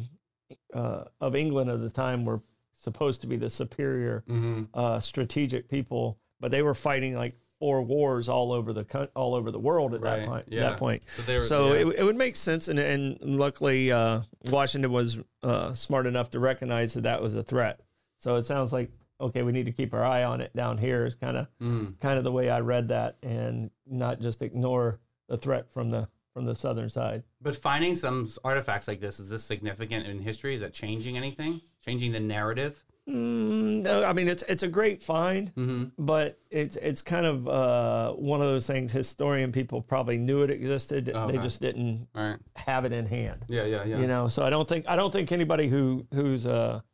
[0.74, 2.42] uh, of England at the time were
[2.80, 4.64] supposed to be the superior Mm-hmm.
[4.74, 9.52] uh, strategic people, but they were fighting like four wars all over the all over
[9.52, 10.46] the world at Right, that point.
[10.50, 10.62] yeah.
[10.70, 11.04] That point.
[11.10, 11.80] So were- So yeah.
[11.82, 16.40] it, it would make sense, and and luckily uh, Washington was uh, smart enough to
[16.40, 17.82] recognize that that was a threat.
[18.20, 18.90] So it sounds like
[19.22, 21.06] okay, we need to keep our eye on it down here.
[21.06, 22.00] Is kind of Mm.
[22.00, 26.08] kind of the way I read that, and not just ignore the threat from the
[26.40, 27.22] from the southern side.
[27.42, 30.54] But finding some artifacts like this, is this significant in history?
[30.56, 31.60] Is it changing anything?
[31.84, 32.82] Changing the narrative?
[33.10, 35.86] Mm, no, I mean it's it's a great find, Mm-hmm.
[35.98, 38.94] but it's it's kind of uh, one of those things.
[38.94, 41.10] Historian people probably knew it existed.
[41.10, 41.36] Okay.
[41.36, 42.38] They just didn't right.
[42.56, 43.44] have it in hand.
[43.50, 44.00] Yeah, yeah, yeah.
[44.00, 46.86] You know, so I don't think I don't think anybody who who's a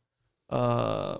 [0.49, 1.17] uh,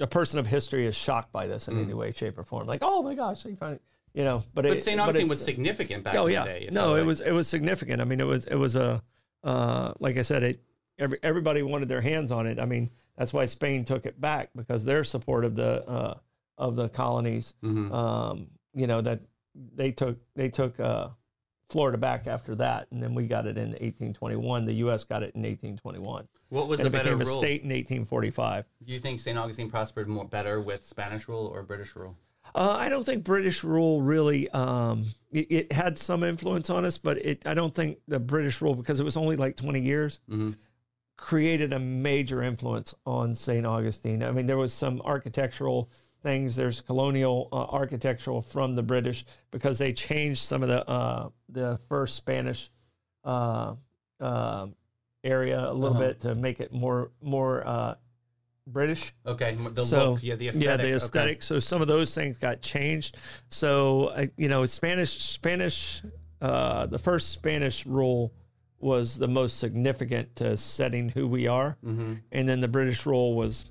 [0.00, 2.66] a person of history is shocked by this in any way, shape, or form.
[2.66, 3.82] Like, oh my gosh, you find it.
[4.14, 5.00] You know, but but it, St.
[5.00, 6.68] Augustine was significant back Oh in yeah, the day.
[6.72, 8.00] no, it was it was significant.
[8.00, 9.02] I mean, it was it was a
[9.44, 10.60] uh, like I said, it
[10.98, 12.58] every, everybody wanted their hands on it.
[12.58, 16.14] I mean, that's why Spain took it back because their support of the uh,
[16.56, 17.54] of the colonies.
[17.62, 17.92] Mhm.
[17.92, 19.20] Um, you know that
[19.54, 21.08] they took they took uh,
[21.68, 24.64] Florida back after that, and then we got it in 1821.
[24.64, 25.04] The U.S.
[25.04, 27.38] got it in 1821, What was and a it better became a rule?
[27.40, 28.64] state in 1845.
[28.84, 29.36] Do you think St.
[29.38, 32.16] Augustine prospered more better with Spanish rule or British rule?
[32.54, 34.48] Uh, I don't think British rule really.
[34.50, 37.46] Um, it, it had some influence on us, but it.
[37.46, 40.20] I don't think the British rule because it was only like twenty years.
[40.30, 40.56] Mhm.
[41.16, 43.66] Created a major influence on St.
[43.66, 44.22] Augustine.
[44.22, 45.90] I mean, there was some architectural
[46.22, 46.54] things.
[46.54, 51.80] There's colonial uh, architectural from the British because they changed some of the uh, the
[51.88, 52.70] first Spanish
[53.24, 53.74] uh,
[54.20, 54.66] uh,
[55.24, 56.06] area a little Uh-huh.
[56.08, 57.94] bit to make it more more uh,
[58.72, 60.66] British Okay, the so look, yeah, the aesthetic.
[60.66, 60.94] yeah the okay.
[60.94, 63.16] aesthetic so some of those things got changed
[63.50, 66.02] so uh, you know spanish spanish
[66.40, 68.32] uh, the first spanish rule
[68.80, 72.14] was the most significant to setting who we are Mm-hmm.
[72.32, 73.64] and then the british rule was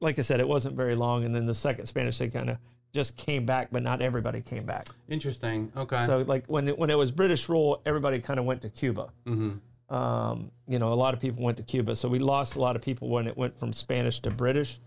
[0.00, 2.58] like i said it wasn't very long and then the second spanish they kind of
[2.92, 5.70] just came back but not everybody came back Interesting.
[5.76, 6.02] Okay.
[6.04, 9.08] so like when it, when it was british rule everybody kind of went to cuba
[9.26, 9.50] mm-hmm.
[9.90, 12.76] Um, you know, a lot of people went to Cuba, so we lost a lot
[12.76, 14.80] of people when it went from Spanish to British,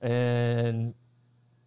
[0.00, 0.94] and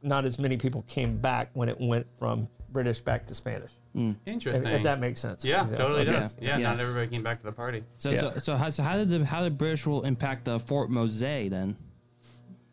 [0.01, 3.71] not as many people came back when it went from British back to Spanish.
[3.95, 4.67] If, Interesting.
[4.73, 5.45] if that makes sense.
[5.45, 5.77] yeah, Exactly.
[5.85, 6.11] totally Okay.
[6.19, 6.35] does.
[6.41, 7.83] Yeah, not everybody came back to the party.
[7.99, 8.19] So, Yeah.
[8.21, 11.19] so, so, how, so how did the how did British rule impact uh, Fort Mose
[11.19, 11.77] then?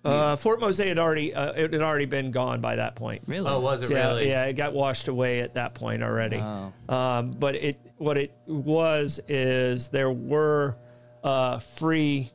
[0.05, 3.23] Uh, Fort Mose had already uh, it had already been gone by that point.
[3.27, 3.49] Really?
[3.51, 4.29] Oh, was it yeah, really?
[4.29, 6.39] yeah, it got washed away at that point already.
[6.39, 6.73] Oh.
[6.89, 10.79] Um, but it what it was is there were
[11.23, 12.31] uh, free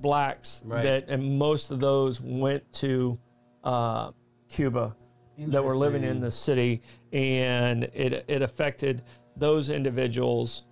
[0.00, 0.82] blacks Right.
[0.82, 3.18] that, and most of those went to
[3.62, 4.12] uh,
[4.48, 4.96] Cuba
[5.38, 6.80] that were living in the city,
[7.12, 9.02] and it it affected
[9.36, 10.64] those individuals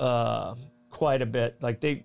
[0.00, 0.54] uh,
[0.90, 1.56] quite a bit.
[1.62, 2.04] Like they,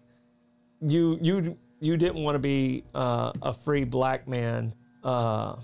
[0.82, 5.56] you you you didn't want to be uh, a free black man uh,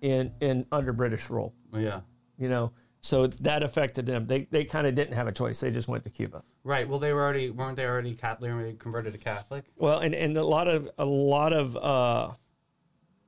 [0.00, 2.00] in in under British rule yeah.
[2.38, 5.70] you know so that affected them they they kind of didn't have a choice they
[5.70, 6.88] just went to cuba Right.
[6.88, 8.80] Well, they were already weren't they already Catholic?
[8.80, 9.66] Converted to Catholic?
[9.76, 12.30] well and and a lot of a lot of uh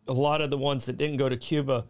[0.08, 1.84] a lot of the ones that didn't go to cuba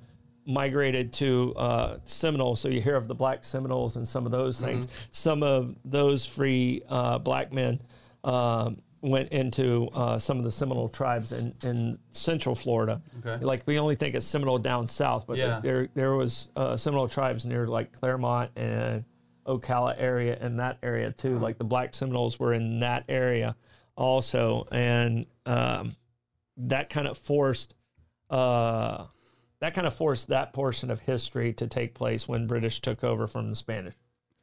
[0.45, 4.61] migrated to uh seminole so you hear of the black seminoles and some of those
[4.61, 7.81] things some of those free uh black men
[8.25, 13.01] um went into uh, some of the Seminole tribes in, in Central Florida.
[13.25, 13.45] Okay.
[13.45, 15.61] Like we only think of Seminole down south, but Yeah.
[15.61, 19.05] there there was uh, Seminole tribes near like Clermont and
[19.47, 21.39] Ocala area and that area too.
[21.39, 23.57] Like the Black Seminoles were in that area
[23.97, 25.95] also, and um,
[26.57, 27.75] that kind of forced.
[28.31, 29.07] Uh,
[29.61, 33.27] that kind of forced that portion of history to take place when British took over
[33.27, 33.95] from the Spanish.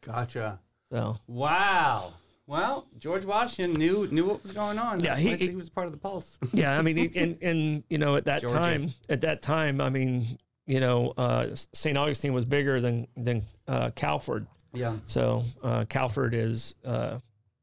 [0.01, 0.59] Gotcha.
[0.91, 2.13] So Wow.
[2.47, 4.99] Well, George Washington knew knew what was going on.
[5.03, 6.37] Yeah, he- why I say he was part of the pulse.
[6.53, 8.55] yeah, I mean, it- and and you know, at that Georgia.
[8.55, 11.97] time, at that time, I mean, you know, uh, St.
[11.97, 14.45] Augustine was bigger than than uh, Cowford.
[14.73, 14.95] yeah.
[15.07, 17.17] So uh, Cowford is uh,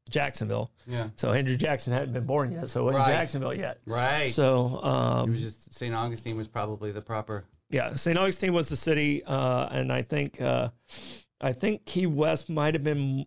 [0.09, 0.69] Jacksonville.
[0.85, 1.07] Yeah.
[1.15, 3.13] So Andrew Jackson hadn't been born yet, so it wasn't Right.
[3.13, 3.79] Jacksonville yet.
[3.85, 4.29] Right.
[4.31, 5.95] So it um, was just St.
[5.95, 7.45] Augustine was probably the proper.
[7.69, 8.17] yeah, St.
[8.17, 10.69] Augustine was the city, uh, and I think uh,
[11.39, 13.25] I think Key West might have been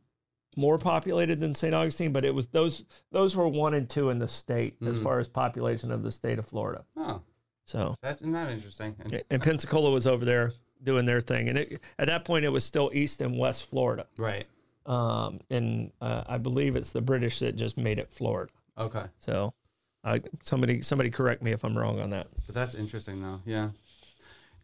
[0.56, 1.74] more populated than St.
[1.74, 5.02] Augustine, but it was those those were one and two in the state as Mm.
[5.04, 6.84] far as population of the state of Florida.
[6.96, 7.20] Oh,
[7.66, 8.96] So that's isn't that interesting?
[9.00, 12.50] And- and Pensacola was over there doing their thing, and it, at that point it
[12.50, 14.46] was still East and West Florida, right.
[14.86, 18.52] um, and uh, I believe it's the British that just made it Florida.
[18.78, 19.04] Okay.
[19.18, 19.54] So,
[20.04, 22.28] uh, somebody somebody correct me if I'm wrong on that.
[22.46, 23.40] But that's interesting, though.
[23.44, 23.70] Yeah.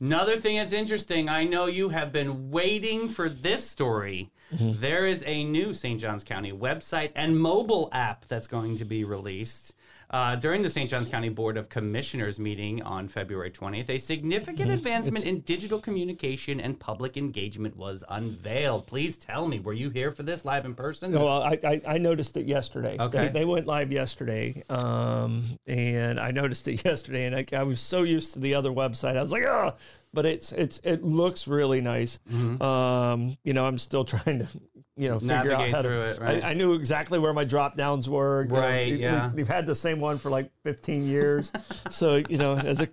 [0.03, 4.33] Another thing that's interesting, I know you have been waiting for this story.
[4.53, 4.81] Mm-hmm.
[4.81, 6.01] There is a new St.
[6.01, 9.75] Johns County website and mobile app that's going to be released.
[10.12, 10.90] Uh, during the St.
[10.90, 16.61] Johns County Board of Commissioners meeting on February 20th, a significant advancement in digital communication
[16.61, 18.87] and public engagement was unveiled.
[18.87, 21.12] Please tell me, were you here for this live in person?
[21.12, 22.98] Well, I, I, I noticed it yesterday.
[23.01, 23.29] Okay.
[23.29, 27.81] They, they went live yesterday, um, and I noticed it yesterday, and I, I was
[27.81, 29.72] so used to the other website, I was like, oh,
[30.12, 32.18] but it's it's it looks really nice.
[32.61, 34.46] Um, you know, I'm still trying to,
[34.96, 35.88] you know, figure out Navigate how to.
[35.88, 36.44] through it, right.
[36.44, 38.42] I, I knew exactly where my drop downs were.
[38.44, 39.27] You know, Right, yeah.
[39.29, 41.51] We've, we've had the same one for like 15 years,
[41.90, 42.88] so you know, as a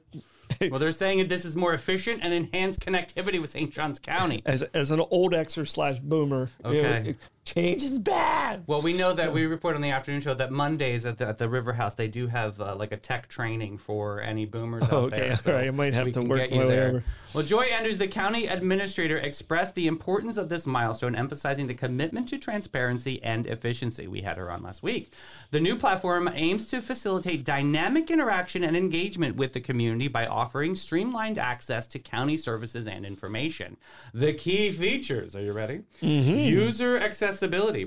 [0.72, 3.72] well, they're saying that this is more efficient and enhanced connectivity with St.
[3.72, 4.42] Johns County.
[4.46, 7.16] as as an old Xer slash boomer, you know, Okay.
[7.46, 8.29] change is bad.
[8.68, 11.38] Well, we know that we report on the afternoon show that Mondays at the, at
[11.38, 15.14] the River House they do have uh, like a tech training for any boomers out
[15.14, 15.38] Okay, there.
[15.48, 16.88] all right, I might have to work you way there.
[16.90, 17.04] over.
[17.34, 22.28] Well, Joy Andrews, the county administrator, expressed the importance of this milestone, emphasizing the commitment
[22.30, 24.08] to transparency and efficiency.
[24.08, 25.12] We had her on last week.
[25.52, 30.74] The new platform aims to facilitate dynamic interaction and engagement with the community by offering
[30.76, 33.78] streamlined access to county services and information.
[34.14, 35.82] The key features, are you ready?
[36.02, 37.86] User accessibility,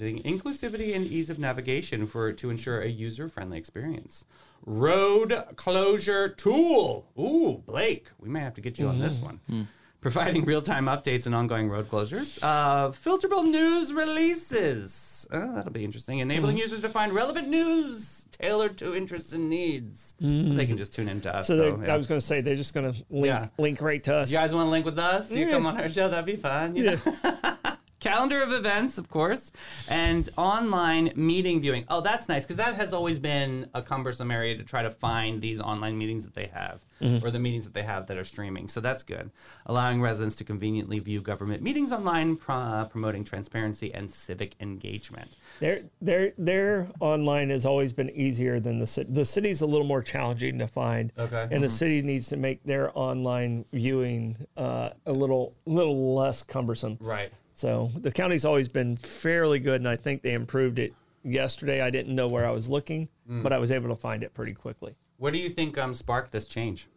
[0.00, 4.24] prioritizing inclusivity and ease of navigation for to ensure a user-friendly experience.
[4.66, 7.06] Road closure tool.
[7.18, 9.26] Ooh, Blake, we may have to get you on this mm-hmm.
[9.26, 9.40] one.
[9.48, 9.62] Hmm.
[10.00, 12.38] Providing real-time updates and ongoing road closures.
[12.42, 15.28] Uh, filterable news releases.
[15.30, 16.20] Oh, that'll be interesting.
[16.20, 16.62] Enabling hmm.
[16.62, 20.14] users to find relevant news tailored to interests and needs.
[20.18, 20.78] They can mm.
[20.78, 21.46] just tune into us.
[21.46, 21.92] So though, yeah.
[21.92, 23.48] I was going to say they're just going to link Yeah.
[23.58, 24.30] link right to us.
[24.30, 25.30] You guys want to link with us?
[25.30, 25.50] You Yeah.
[25.50, 26.72] come on our show, that'd be fun.
[26.72, 26.96] Know?
[28.00, 29.52] Calendar of events, of course,
[29.88, 31.84] and online meeting viewing.
[31.88, 35.40] Oh, that's nice because that has always been a cumbersome area to try to find
[35.40, 36.84] these online meetings that they have
[37.22, 38.68] or the meetings that they have that are streaming.
[38.68, 39.30] So that's good.
[39.66, 45.36] Allowing residents to conveniently view government meetings online, pro- uh, promoting transparency and civic engagement.
[45.60, 49.12] Their their their online has always been easier than the city.
[49.12, 51.12] The city's a little more challenging to find.
[51.18, 51.48] Okay.
[51.50, 56.96] And the city needs to make their online viewing uh, a little little less cumbersome.
[57.00, 57.30] Right.
[57.60, 61.82] So the county's always been fairly good, and I think they improved it yesterday.
[61.82, 64.52] I didn't know where I was looking, but I was able to find it pretty
[64.52, 64.94] quickly.
[65.18, 66.88] What do you think um, sparked this change?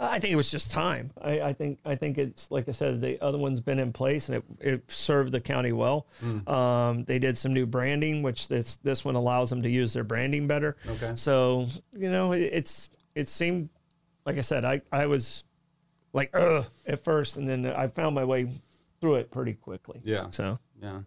[0.00, 1.12] I think it was just time.
[1.22, 4.28] I, I think I think it's like I said, the other one's been in place
[4.28, 6.08] and it, it served the county well.
[6.48, 10.02] Um, they did some new branding, which this this one allows them to use their
[10.02, 10.76] branding better.
[10.88, 11.12] Okay.
[11.14, 13.68] So you know, it, it's it seemed
[14.26, 15.44] like I said, I I was
[16.12, 18.48] like ugh at first, and then I found my way
[19.02, 20.00] through it pretty quickly.
[20.04, 20.30] Yeah.
[20.30, 21.00] So Yeah.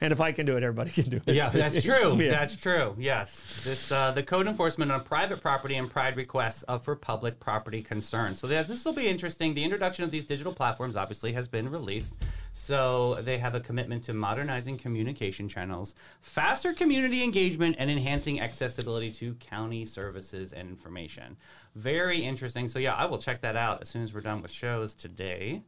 [0.00, 1.34] and if I can do it, everybody can do it.
[1.34, 2.14] Yeah, that's true.
[2.20, 2.30] Yeah.
[2.30, 2.94] That's true.
[2.98, 7.40] Yes, this uh, the code enforcement on private property and pride requests of for public
[7.40, 8.38] property concerns.
[8.38, 9.54] So yeah, this will be interesting.
[9.54, 12.16] The introduction of these digital platforms obviously has been released,
[12.52, 19.10] so they have a commitment to modernizing communication channels, faster community engagement, and enhancing accessibility
[19.12, 21.36] to county services and information.
[21.74, 22.68] Very interesting.
[22.68, 25.62] So yeah, I will check that out as soon as we're done with shows today.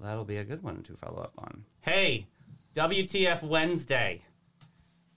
[0.00, 1.64] That'll be a good one to follow up on.
[1.80, 2.26] Hey,
[2.74, 4.22] WTF Wednesday.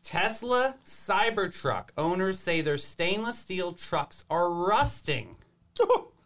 [0.03, 5.35] Tesla Cybertruck owners say their stainless steel trucks are rusting.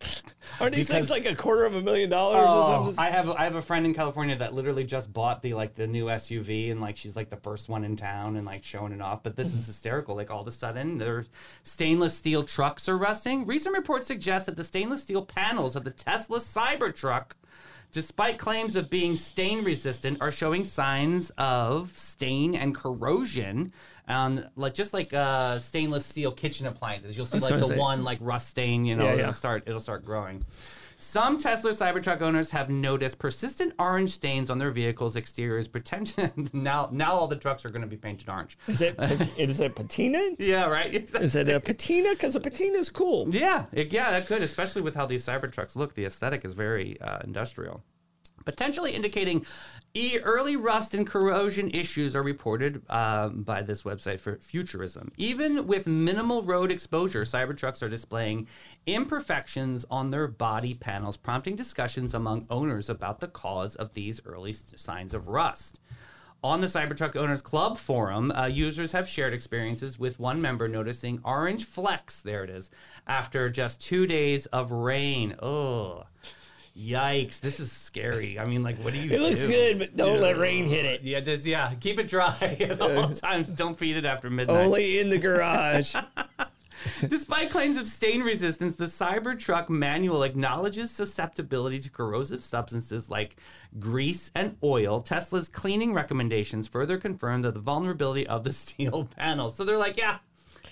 [0.60, 2.98] Are these things like a quarter of a million dollars or Oh, something?
[3.04, 5.86] I have I have a friend in California that literally just bought the like the
[5.86, 9.00] new SUV and like she's like the first one in town and like showing it
[9.00, 9.22] off.
[9.22, 10.16] But this is hysterical.
[10.16, 11.24] Like all of a sudden, their
[11.62, 13.46] stainless steel trucks are rusting.
[13.46, 17.32] Recent reports suggest that the stainless steel panels of the Tesla Cybertruck,
[17.92, 23.72] despite claims of being stain resistant, are showing signs of stain and corrosion.
[24.08, 27.76] Um, like just like uh, stainless steel kitchen appliances, you'll see like the say.
[27.76, 28.84] one like rust stain.
[28.84, 29.20] You know, Yeah, yeah.
[29.20, 30.44] it'll start it'll start growing.
[31.00, 35.68] Some Tesla Cybertruck owners have noticed persistent orange stains on their vehicles' exteriors.
[35.68, 38.58] Potential now, now all the trucks are going to be painted orange.
[38.66, 38.96] Is it
[39.38, 40.30] is it patina?
[40.40, 40.92] Yeah, right.
[41.20, 42.10] Is it a patina?
[42.10, 43.28] Because a patina is cool.
[43.32, 45.94] Yeah, it, yeah, that could, especially with how these Cybertrucks look.
[45.94, 47.84] The aesthetic is very uh, industrial.
[48.44, 49.44] Potentially indicating
[49.94, 55.10] e- early rust and corrosion issues are reported um, by this website for Futurism.
[55.16, 58.46] Even with minimal road exposure, Cybertrucks are displaying
[58.86, 64.52] imperfections on their body panels, prompting discussions among owners about the cause of these early
[64.52, 65.80] signs of rust.
[66.44, 71.20] On the Cybertruck Owners Club forum, uh, users have shared experiences with one member noticing
[71.24, 72.70] orange flecks, there it is,
[73.08, 75.34] after just two days of rain.
[75.42, 76.04] Oh,
[76.78, 77.40] yikes.
[77.40, 78.38] This is scary.
[78.38, 81.02] I mean, like, what do you It looks good, but don't let rain hit it.
[81.02, 83.50] Yeah, just, yeah, keep it dry at all times.
[83.50, 84.56] Don't feed it after midnight.
[84.56, 85.94] Only in the garage.
[87.08, 93.36] Despite claims of stain resistance, the Cybertruck manual acknowledges susceptibility to corrosive substances like
[93.80, 95.00] grease and oil.
[95.00, 99.50] Tesla's cleaning recommendations further confirm that the vulnerability of the steel panel.
[99.50, 100.18] So they're like, yeah,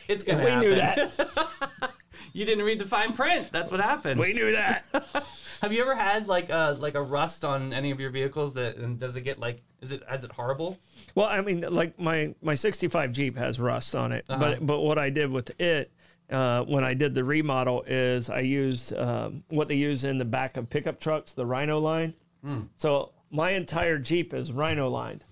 [0.08, 0.68] it's gonna we happen.
[0.68, 1.92] knew that.
[2.36, 3.48] You didn't read the fine print.
[3.50, 4.20] That's what happens.
[4.20, 4.84] We knew that.
[5.62, 8.52] Have you ever had like a like a rust on any of your vehicles?
[8.52, 10.78] That and does it get like is it is it horrible?
[11.14, 14.38] Well, I mean, like my my '65 Jeep has rust on it, Uh-huh.
[14.38, 15.90] but but what I did with it
[16.30, 20.26] uh, when I did the remodel is I used um, what they use in the
[20.26, 22.12] back of pickup trucks, the Rhino line.
[22.44, 22.60] Hmm.
[22.76, 25.24] So my entire Jeep is Rhino lined,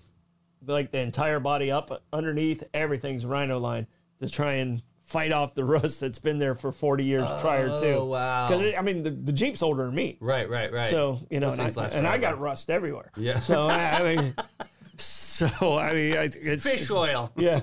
[0.65, 3.85] like the entire body up underneath, everything's Rhino lined
[4.21, 7.95] to try and fight off the rust that's been there for 40 years prior to.
[7.95, 8.47] Oh, wow.
[8.47, 10.17] Because I mean, the, the Jeep's older than me.
[10.19, 10.89] Right, right, right.
[10.89, 13.11] So you know, Those and, I, and I got rust everywhere.
[13.15, 13.39] Yeah.
[13.39, 14.35] So I, I mean,
[14.97, 17.59] so I mean, it's fish oil, Yeah,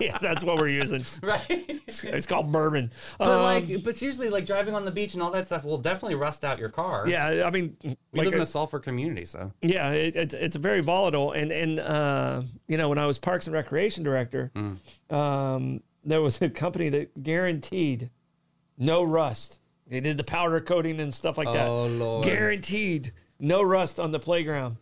[0.00, 1.04] yeah, that's what we're using.
[1.22, 1.44] right?
[1.86, 2.90] It's called bourbon.
[3.18, 5.76] But Um, like, but seriously, like driving on the beach and all that stuff will
[5.76, 7.06] definitely rust out your car.
[7.06, 10.32] yeah, I mean, we like, live in a- a sulfur community, so yeah, it, it's
[10.34, 11.32] it's very volatile.
[11.32, 14.78] And and uh, you know, when I was Parks and Recreation director, Mm.
[15.14, 18.10] um, there was a company that guaranteed
[18.76, 19.58] no rust.
[19.86, 21.66] They did the powder coating and stuff like that.
[21.66, 22.24] Oh, Lord.
[22.24, 24.76] Guaranteed no rust on the playground.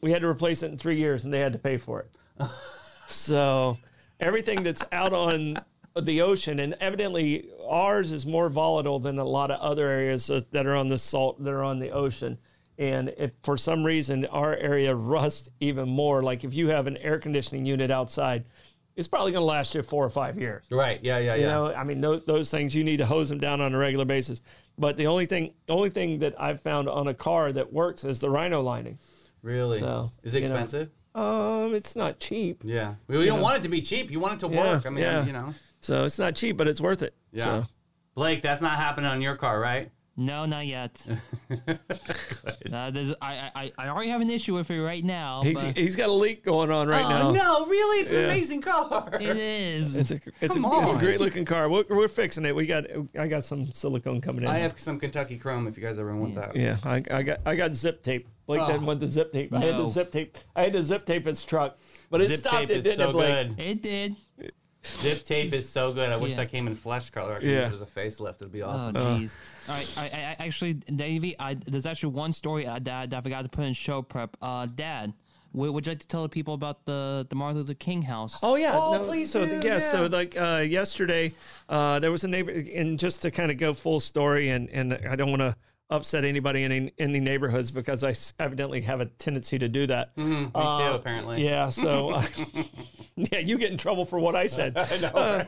[0.00, 2.50] We had to replace it in three years, and they had to pay for it.
[3.06, 3.78] so
[4.18, 5.60] everything that's out on
[6.00, 10.66] the ocean, and evidently ours is more volatile than a lot of other areas that
[10.66, 12.38] are on the salt that are on the ocean.
[12.76, 16.96] And if for some reason our area rusts even more, like if you have an
[16.96, 18.44] air conditioning unit outside,
[18.96, 20.64] it's probably going to last you four or five years.
[20.70, 21.48] right, yeah, yeah, You yeah.
[21.48, 24.04] know, I mean, those, those things you need to hose them down on a regular
[24.04, 24.40] basis.
[24.78, 28.04] But the only thing, the only thing that I've found on a car that works
[28.04, 28.98] is the Rhino lining.
[29.42, 29.80] really?
[29.80, 30.54] So, is it you know.
[30.54, 30.90] expensive?
[31.14, 33.42] Um, it's not cheap, Yeah, we, we don't know.
[33.44, 34.10] want it to be cheap.
[34.10, 34.86] You want it to Yeah, work.
[34.86, 35.24] I mean, yeah.
[35.24, 35.54] you know.
[35.80, 37.14] so it's not cheap, but it's worth it.
[37.32, 37.44] Yeah.
[37.44, 37.66] So,
[38.16, 39.90] Blake, that's not happening on your car, right?
[40.16, 41.04] No, not yet.
[42.72, 45.42] uh, there's, I, I, I already have an issue with it right now.
[45.42, 47.30] he's, but he's got a leak going on right now.
[47.30, 48.00] Oh no, really?
[48.02, 49.08] It's an amazing car.
[49.20, 49.96] it is.
[49.96, 51.68] It's a it's, a Come it's a great looking car.
[51.68, 52.54] We're, we're fixing it.
[52.54, 52.84] We got
[53.18, 54.48] I got some silicone coming in.
[54.48, 55.66] I have some Kentucky Chrome.
[55.66, 56.54] If you guys ever want that.
[56.54, 58.28] yeah, I, I got I got zip tape.
[58.46, 58.66] Blake Oh.
[58.68, 59.52] didn't want the zip tape.
[59.52, 60.38] I had the zip tape.
[60.54, 61.76] I had to zip tape his truck,
[62.10, 63.56] but it Zip stopped tape it, is didn't so it, Blake?
[63.56, 63.60] good.
[63.64, 64.16] it did.
[64.86, 66.10] Zip tape is so good.
[66.10, 66.36] I wish Yeah.
[66.38, 67.36] that came in flesh color.
[67.36, 67.64] I could Yeah.
[67.70, 68.36] use it as a facelift.
[68.36, 68.94] It'd be Oh, awesome.
[68.94, 69.30] jeez.
[69.68, 73.16] All right, I, I, I actually, Davey, I, there's actually one story uh, that, that
[73.16, 74.36] I forgot to put in show prep.
[74.42, 75.14] Uh, Dad,
[75.54, 78.40] would, would you like to tell the people about the the Martin Luther King house?
[78.42, 80.08] Oh yeah, Oh, no, please so do, the, yeah, so yeah.
[80.08, 81.32] like uh, yesterday,
[81.68, 84.92] uh, there was a neighbor, and just to kind of go full story, and and
[85.08, 85.54] I don't want to
[85.94, 90.14] upset anybody in any, any neighborhoods because I evidently have a tendency to do that.
[90.16, 91.44] Mm, me Uh, too, apparently.
[91.44, 92.22] Yeah, so uh,
[93.16, 94.76] yeah, you get in trouble for what I said.
[94.76, 95.46] I know,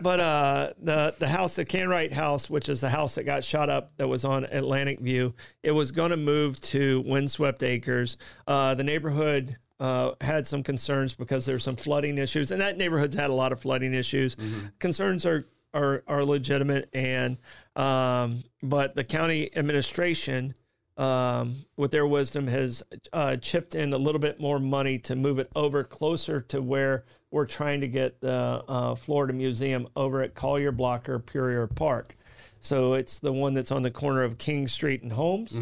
[0.00, 3.68] But uh, the the house, the Canwright House, which is the house that got shot
[3.70, 8.16] up, that was on Atlantic View, it was going to move to Windswept Acres.
[8.46, 9.56] Uh, the neighborhood.
[9.80, 13.52] Uh, had some concerns because there's some flooding issues, and that neighborhood's had a lot
[13.52, 14.36] of flooding issues.
[14.80, 17.38] Concerns are are are legitimate, and
[17.78, 20.54] um, but the county administration
[20.98, 25.38] um, with their wisdom, has uh, chipped in a little bit more money to move
[25.38, 30.34] it over closer to where we're trying to get the uh, Florida Museum over at
[30.34, 32.16] Collier Blocker Puryear Park.
[32.60, 35.52] So it's the one that's on the corner of King Street and Holmes.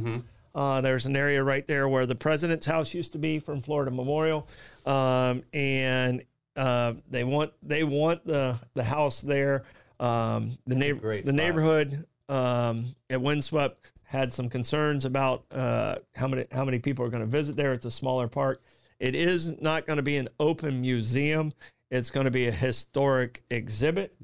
[0.54, 3.90] Uh, there's an area right there where the president's house used to be from Florida
[3.90, 4.48] Memorial,
[4.86, 6.22] um, and
[6.56, 9.64] uh, they want they want the the house there.
[10.00, 11.34] Um, the neighbor the spot.
[11.34, 17.08] neighborhood um, at Windswept had some concerns about uh, how many how many people are
[17.08, 17.72] going to visit there.
[17.72, 18.62] It's a smaller park.
[18.98, 21.52] It is not going to be an open museum.
[21.90, 24.16] It's going to be a historic exhibit.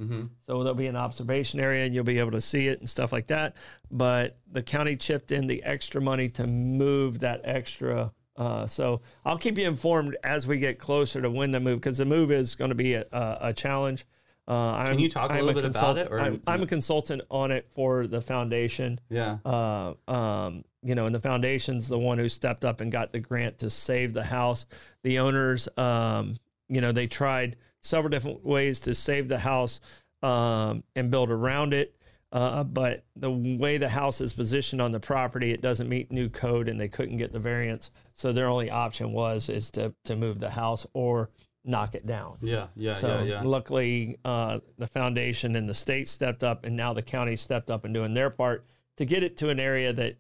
[0.46, 3.12] So there'll be an observation area and you'll be able to see it and stuff
[3.12, 3.54] like that.
[3.90, 8.12] But the county chipped in the extra money to move that extra.
[8.36, 11.98] Uh, so I'll keep you informed as we get closer to when the move, because
[11.98, 14.06] the move is going to be a, a, a challenge.
[14.48, 17.22] Uh, I'm, you talk a I'm little bit about it, or- I'm, I'm a consultant
[17.30, 19.38] on it for the foundation Yeah.
[19.44, 23.20] uh, um, you know, and the foundation's the one who stepped up and got the
[23.20, 24.66] grant to save the house.
[25.04, 26.36] The owners, um,
[26.68, 29.80] you know, they tried several different ways to save the house
[30.24, 31.94] um, and build around it.
[32.32, 36.28] Uh, but the way the house is positioned on the property, it doesn't meet new
[36.30, 37.90] code, and they couldn't get the variance.
[38.14, 41.28] So their only option was is to to move the house or
[41.64, 42.38] knock it down.
[42.40, 42.66] Yeah.
[42.76, 42.94] Yeah.
[42.94, 43.24] So yeah.
[43.24, 43.42] Yeah.
[43.42, 47.84] luckily, uh, the foundation and the state stepped up, and now the county stepped up
[47.84, 50.16] and doing their part to get it to an area that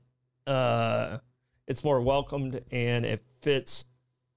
[0.46, 1.18] uh,
[1.66, 3.84] it's more welcomed and it fits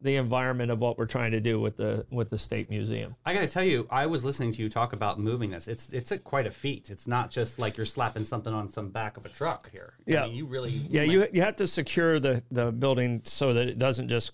[0.02, 3.16] the environment of what we're trying to do with the with the state museum.
[3.26, 5.68] I got to tell you, I was listening to you talk about moving this.
[5.68, 6.90] It's it's a, quite a feat.
[6.92, 9.94] It's not just like you're slapping something on some back of a truck here.
[10.08, 10.26] I Yeah.
[10.26, 10.70] mean, you really.
[10.70, 14.32] Yeah, you you have to secure the the building so that it doesn't just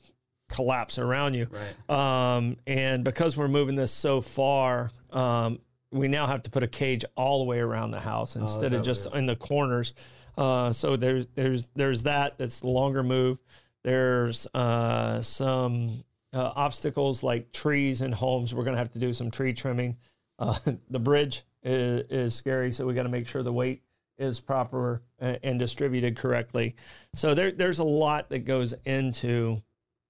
[0.51, 1.47] collapse around you.
[1.89, 2.35] Right.
[2.35, 5.59] Um, and because we're moving this so far, um,
[5.91, 8.77] we now have to put a cage all the way around the house instead Oh,
[8.77, 9.93] of just in the corners.
[10.37, 12.37] Uh, so there's there's there's that.
[12.37, 13.39] That's the longer move.
[13.83, 18.53] There's uh, some uh, obstacles like trees and homes.
[18.53, 19.97] We're going to have to do some tree trimming.
[20.39, 20.57] Uh,
[20.89, 23.81] the bridge is, is scary, so we got to make sure the weight
[24.17, 26.75] is proper and, and distributed correctly.
[27.15, 29.61] So there, there's a lot that goes into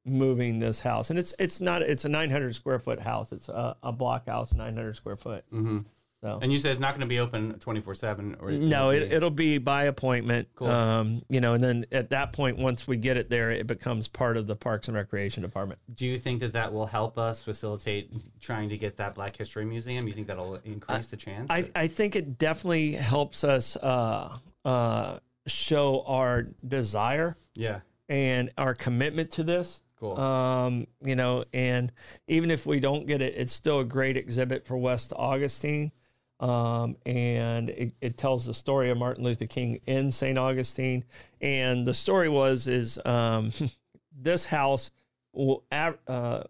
[0.05, 3.31] moving this house, and it's it's not it's a 900 square foot house.
[3.31, 5.43] It's a, a block house, 900 square foot.
[5.49, 5.79] hmm
[6.21, 9.07] So And you said it's not going to be open 24 seven or no, it'll
[9.07, 10.49] be- it'll be by appointment.
[10.55, 10.69] Cool.
[10.69, 14.07] Um, you know, and then at that point, once we get it there, it becomes
[14.07, 15.79] part of the Parks and Recreation Department.
[15.93, 19.65] Do you think that that will help us facilitate trying to get that Black History
[19.65, 20.07] Museum?
[20.07, 21.49] You think that'll increase the chance?
[21.49, 24.35] I, I think it definitely helps us uh,
[24.65, 27.79] uh, show our desire yeah.
[28.09, 29.81] and our commitment to this.
[30.01, 30.19] Cool.
[30.19, 31.91] Um, you know, and
[32.27, 35.91] even if we don't get it, it's still a great exhibit for West Augustine.
[36.39, 40.39] Um, and it, it tells the story of Martin Luther King in St.
[40.39, 41.03] Augustine.
[41.39, 43.53] And the story was is um,
[44.19, 44.89] this house
[45.33, 46.41] will uh, uh,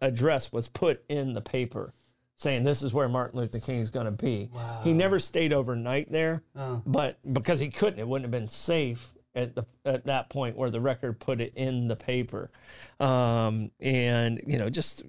[0.00, 1.92] address was put in the paper
[2.38, 4.50] saying this is where Martin Luther King is going to be.
[4.84, 6.82] He never stayed overnight there, Oh.
[6.86, 10.70] but because he couldn't, it wouldn't have been safe at the at that point where
[10.70, 12.50] the record put it in the paper,
[12.98, 15.04] um, and you know just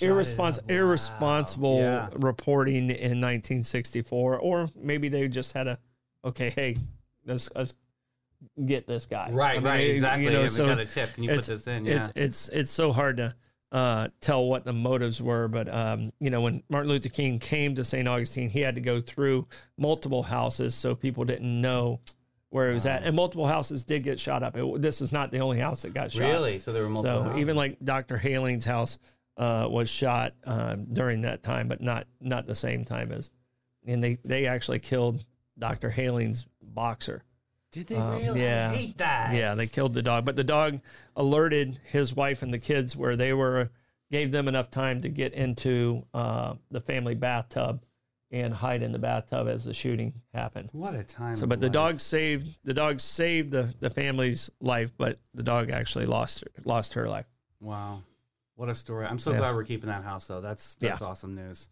[0.00, 0.74] irrespons- Wow.
[0.74, 2.08] irresponsible Yeah.
[2.14, 5.78] reporting in 1964, or maybe they just had a
[6.24, 6.76] okay, hey,
[7.26, 7.74] let's, let's
[8.64, 9.30] get this guy.
[9.30, 10.30] Right, I mean, right, you exactly.
[10.30, 11.12] know, yeah, so got a tip.
[11.14, 11.84] Can you put this in?
[11.84, 11.96] Yeah.
[11.96, 13.34] It's it's it's so hard to
[13.72, 17.74] uh, tell what the motives were, but um, you know, when Martin Luther King came
[17.74, 18.06] to St.
[18.06, 22.00] Augustine, he had to go through multiple houses so people didn't know
[22.56, 24.56] where he was at, and multiple houses did get shot up.
[24.56, 26.22] It, this is not the only house that got shot.
[26.22, 26.58] really?
[26.58, 27.18] So there were multiple.
[27.18, 27.40] So houses.
[27.40, 28.16] even like Dr.
[28.16, 28.98] Hayling's house
[29.36, 33.30] uh, was shot uh, during that time, but not not the same time as,
[33.86, 35.24] and they they actually killed
[35.58, 35.90] Dr.
[35.90, 37.22] Hayling's boxer.
[37.72, 38.40] Did they um, really?
[38.40, 38.70] yeah.
[38.72, 39.34] I hate that.
[39.34, 40.80] Yeah, they killed the dog, but the dog
[41.14, 43.70] alerted his wife and the kids where they were,
[44.10, 47.82] gave them enough time to get into uh, the family bathtub
[48.30, 50.68] and hide in the bathtub as the shooting happened.
[50.72, 51.36] What a time.
[51.36, 51.72] So, but the life.
[51.72, 56.94] dog saved the dog saved the, the family's life, but the dog actually lost lost
[56.94, 57.26] her life.
[57.60, 58.02] Wow.
[58.56, 59.06] What a story.
[59.06, 59.38] I'm so Yeah.
[59.38, 60.40] glad we're keeping that house though.
[60.40, 61.06] That's that's Yeah.
[61.06, 61.68] awesome news.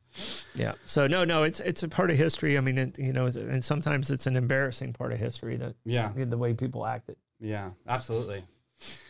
[0.55, 0.75] Yeah.
[0.87, 2.57] So no, no, it's it's a part of history.
[2.59, 6.13] I mean, it, you know, and sometimes it's an embarrassing part of history that Yeah.
[6.15, 7.17] the way people acted.
[7.41, 7.71] Yeah.
[7.89, 8.45] Absolutely.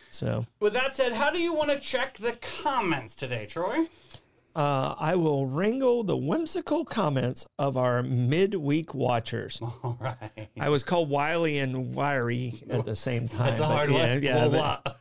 [0.09, 3.87] So With that said, how do you want to check the comments today, Troy?
[4.55, 9.59] Uh, I will wrangle the whimsical comments of our midweek watchers.
[9.61, 10.49] All right.
[10.59, 13.47] I was called Wiley and Wiry at the same time.
[13.47, 14.23] That's a hard yeah, one.
[14.23, 14.97] Yeah, Wah, but-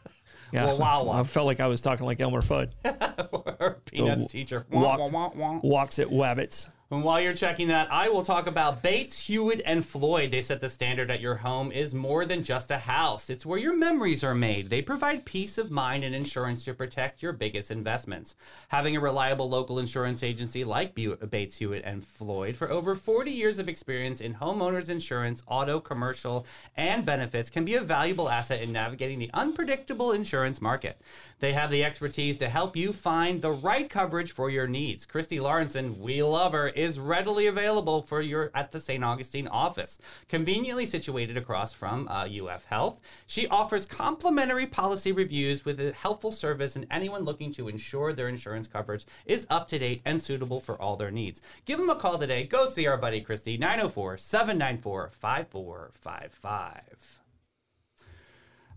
[0.53, 0.67] yeah.
[0.67, 1.21] Wah, wah, wah.
[1.21, 2.71] I felt like I was talking like Elmer Fudd.
[3.87, 4.67] Peanuts So, teacher.
[4.71, 5.61] walk- Wah, wah, wah, wah.
[5.63, 6.69] Walks at Wabbits.
[6.95, 10.31] And while you're checking that, I will talk about Bates, Hewitt, and Floyd.
[10.31, 13.31] They set the standard that your home is more than just a house.
[13.31, 14.71] It's where your memories are made.
[14.71, 18.37] They provide peace of mind and insurance to protect your biggest investments.
[18.69, 23.59] Having a reliable local insurance agency like Bates, Hewitt, and Floyd for over 40 years
[23.59, 28.71] of experience in homeowners insurance, auto, commercial, and benefits can be a valuable asset in
[28.71, 31.01] navigating the unpredictable insurance market.
[31.41, 35.05] They have the expertise to help you find the right coverage for your needs.
[35.05, 39.03] Christy Lawrenson, we love her, is readily available for your at the St.
[39.03, 43.01] Augustine office, conveniently situated across from uh, UF Health.
[43.27, 48.29] She offers complimentary policy reviews with a helpful service, and anyone looking to ensure their
[48.29, 51.41] insurance coverage is up to date and suitable for all their needs.
[51.65, 52.45] Give them a call today.
[52.45, 57.24] Go see our buddy Christy, 904 794 5455.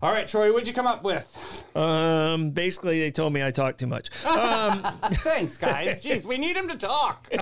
[0.00, 1.64] All right, Troy, what'd you come up with?
[1.74, 4.10] Um, basically, they told me I talk too much.
[4.26, 4.82] Um,
[5.12, 6.04] Thanks, guys.
[6.04, 7.28] Jeez, we need him to talk.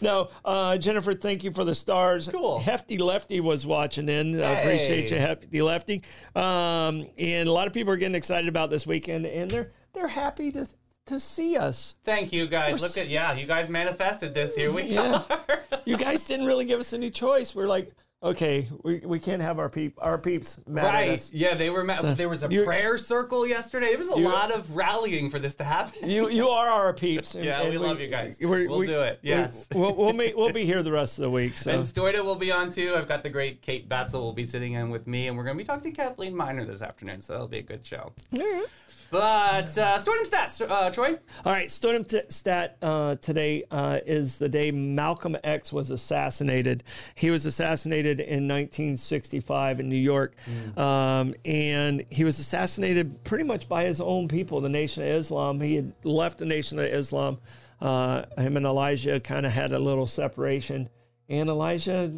[0.00, 2.28] no, uh, Jennifer, thank you for the stars.
[2.28, 2.60] Cool.
[2.60, 4.40] Hefty Lefty was watching in.
[4.40, 6.02] I appreciate you, Hefty Lefty.
[6.34, 10.08] Um, and a lot of people are getting excited about this weekend, and they're they're
[10.08, 10.66] happy to
[11.06, 11.96] to see us.
[12.04, 12.80] Thank you, guys.
[12.80, 14.54] Look at yeah, you guys manifested this.
[14.54, 15.22] Here we Yeah.
[15.28, 15.60] are.
[15.84, 17.54] You guys didn't really give us any choice.
[17.54, 17.92] We're like,
[18.30, 21.10] okay, we, we can't have our peep our peeps mad at Right.
[21.10, 21.30] us.
[21.32, 21.84] Yeah, they were.
[21.84, 23.88] Ma- So, there was a prayer circle yesterday.
[23.88, 26.08] There was a You- lot of rallying for this to happen.
[26.08, 27.34] You you are our peeps.
[27.34, 28.38] and- Yeah, and we love you guys.
[28.40, 29.20] we're- We'll do it.
[29.22, 29.66] Yes.
[29.74, 31.56] we'll we'll, be, we'll be here the rest of the week.
[31.56, 32.94] So And Stoida will be on too.
[32.96, 35.56] I've got the great Kate Batzel will be sitting in with me, and we're going
[35.56, 37.22] to be talking to Kathleen Miner this afternoon.
[37.22, 38.12] So that'll be a good show.
[39.16, 41.18] But uh, stats, uh, Troy.
[41.46, 46.84] All right, Stodem t- stat uh, today uh, is the day Malcolm X was assassinated.
[47.14, 50.34] He was assassinated in 1965 in New York,
[50.76, 55.62] um, and he was assassinated pretty much by his own people, the Nation of Islam.
[55.62, 57.38] He had left the Nation of Islam.
[57.80, 60.90] Uh, him and Elijah kind of had a little separation,
[61.30, 62.12] and Elijah,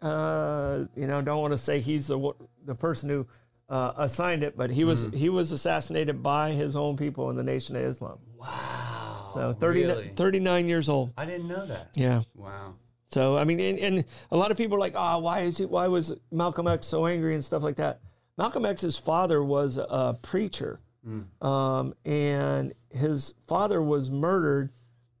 [0.00, 2.32] uh, you know, don't want to say he's the
[2.64, 3.26] the person who.
[3.68, 7.42] Uh, assigned it, but he was he was assassinated by his own people in the
[7.42, 8.18] Nation of Islam.
[8.34, 9.30] Wow.
[9.34, 10.12] So 30, really?
[10.16, 11.12] 39 years old.
[11.18, 11.90] I didn't know that.
[11.94, 12.22] Yeah.
[12.34, 12.76] Wow.
[13.10, 15.68] So I mean, and, and a lot of people are like, oh, why is it?
[15.68, 18.00] Why was Malcolm X so angry and stuff like that?
[18.38, 20.80] Malcolm X's father was a preacher,
[21.42, 24.70] um, and his father was murdered.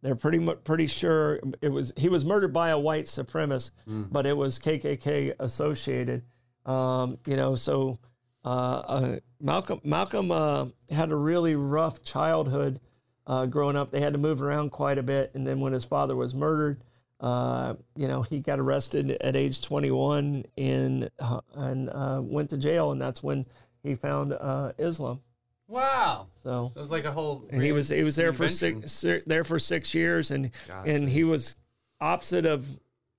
[0.00, 4.24] They're pretty much pretty sure it was he was murdered by a white supremacist, but
[4.24, 6.22] it was KKK associated.
[6.64, 7.98] Um, you know, so
[8.48, 12.80] uh, uh, Malcolm Malcolm uh, had a really rough childhood
[13.26, 13.90] uh, growing up.
[13.90, 16.82] They had to move around quite a bit, and then when his father was murdered,
[17.20, 22.56] uh, you know, he got arrested at age 21 and uh, and uh, went to
[22.56, 23.44] jail, and that's when
[23.82, 25.20] he found uh, Islam.
[25.66, 26.28] Wow.
[26.42, 27.46] So It was like a whole.
[27.50, 31.06] and he was he was there for six there for six years, and God, and
[31.06, 31.54] he was
[32.00, 32.66] opposite of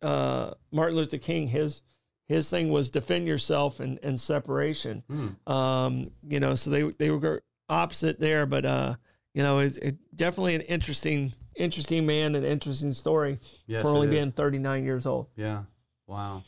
[0.02, 1.48] uh, Martin Luther King.
[1.50, 1.84] His
[2.30, 5.04] his thing was defend yourself and, and separation.
[5.10, 5.52] Hmm.
[5.52, 8.96] Um, you know, so they they were opposite there, but uh,
[9.34, 14.08] you know, it's it, definitely an interesting interesting man and interesting story Yes, for only
[14.08, 15.28] being 39 years old.
[15.36, 15.64] Yeah.
[16.08, 16.44] Wow.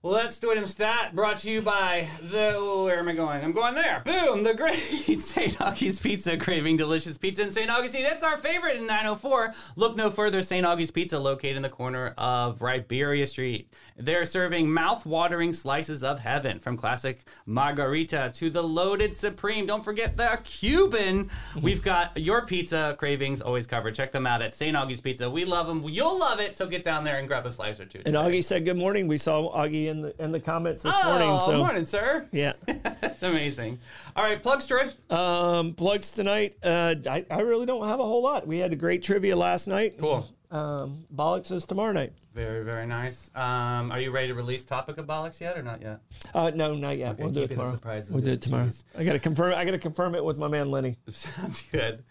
[0.00, 2.54] Well, that's Stoidem Stat brought to you by the.
[2.56, 3.42] oh, where am I going?
[3.42, 4.00] I'm going there.
[4.04, 4.44] Boom!
[4.44, 4.74] The great
[5.18, 5.58] St.
[5.58, 7.68] Augie's Pizza, craving delicious pizza in St.
[7.68, 8.04] Augustine.
[8.06, 9.52] It's our favorite in 904.
[9.74, 10.40] Look no further.
[10.40, 10.64] St.
[10.64, 13.74] Augie's Pizza, located in the corner of Riberia Street.
[13.96, 19.66] They're serving mouth-watering slices of heaven, from classic margarita to the loaded supreme.
[19.66, 21.28] Don't forget the Cuban.
[21.60, 23.96] We've got your pizza cravings always covered.
[23.96, 24.76] Check them out at St.
[24.76, 25.28] Augie's Pizza.
[25.28, 25.82] We love them.
[25.88, 26.56] You'll love it.
[26.56, 28.02] So get down there and grab a slice or two.
[28.06, 29.08] And Augie said good morning.
[29.08, 31.38] We saw Augie in the in the comments this Oh, morning.
[31.38, 32.26] So morning, sir.
[32.32, 32.52] yeah.
[32.66, 33.78] That's amazing.
[34.16, 34.88] All right, plugs, Troy.
[35.10, 36.56] Um, plugs tonight.
[36.62, 38.46] Uh, I, I really don't have a whole lot.
[38.46, 39.98] We had a great trivia last night.
[39.98, 40.28] Cool.
[40.50, 42.12] Um, Bollocks is tomorrow night.
[42.34, 43.30] Very, very nice.
[43.34, 46.00] Um, are you ready to release topic of bollocks yet or not yet?
[46.32, 47.10] Uh, no, not yet.
[47.12, 47.78] Okay, we'll do it tomorrow.
[47.84, 48.40] We'll do it it?
[48.42, 48.66] tomorrow.
[48.68, 48.84] Jeez.
[48.96, 49.54] I gotta confirm.
[49.54, 50.96] I gotta confirm it with my man Lenny.
[51.10, 52.04] Sounds good.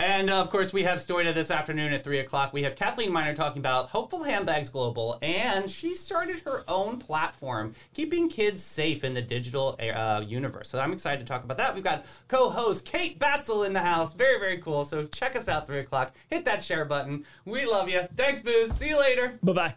[0.00, 2.54] And uh, of course, we have Stoida this afternoon at 3 o'clock.
[2.54, 7.74] We have Kathleen Miner talking about Hopeful Handbags Global, and she started her own platform,
[7.92, 10.70] keeping kids safe in the digital uh, universe.
[10.70, 11.74] So I'm excited to talk about that.
[11.74, 14.14] We've got co host Kate Batzel in the house.
[14.14, 14.86] Very, very cool.
[14.86, 16.14] So check us out 3 o'clock.
[16.30, 17.26] Hit that share button.
[17.44, 18.08] We love you.
[18.16, 18.72] Thanks, Booze.
[18.72, 19.38] See you later.
[19.42, 19.74] Bye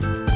[0.00, 0.29] bye.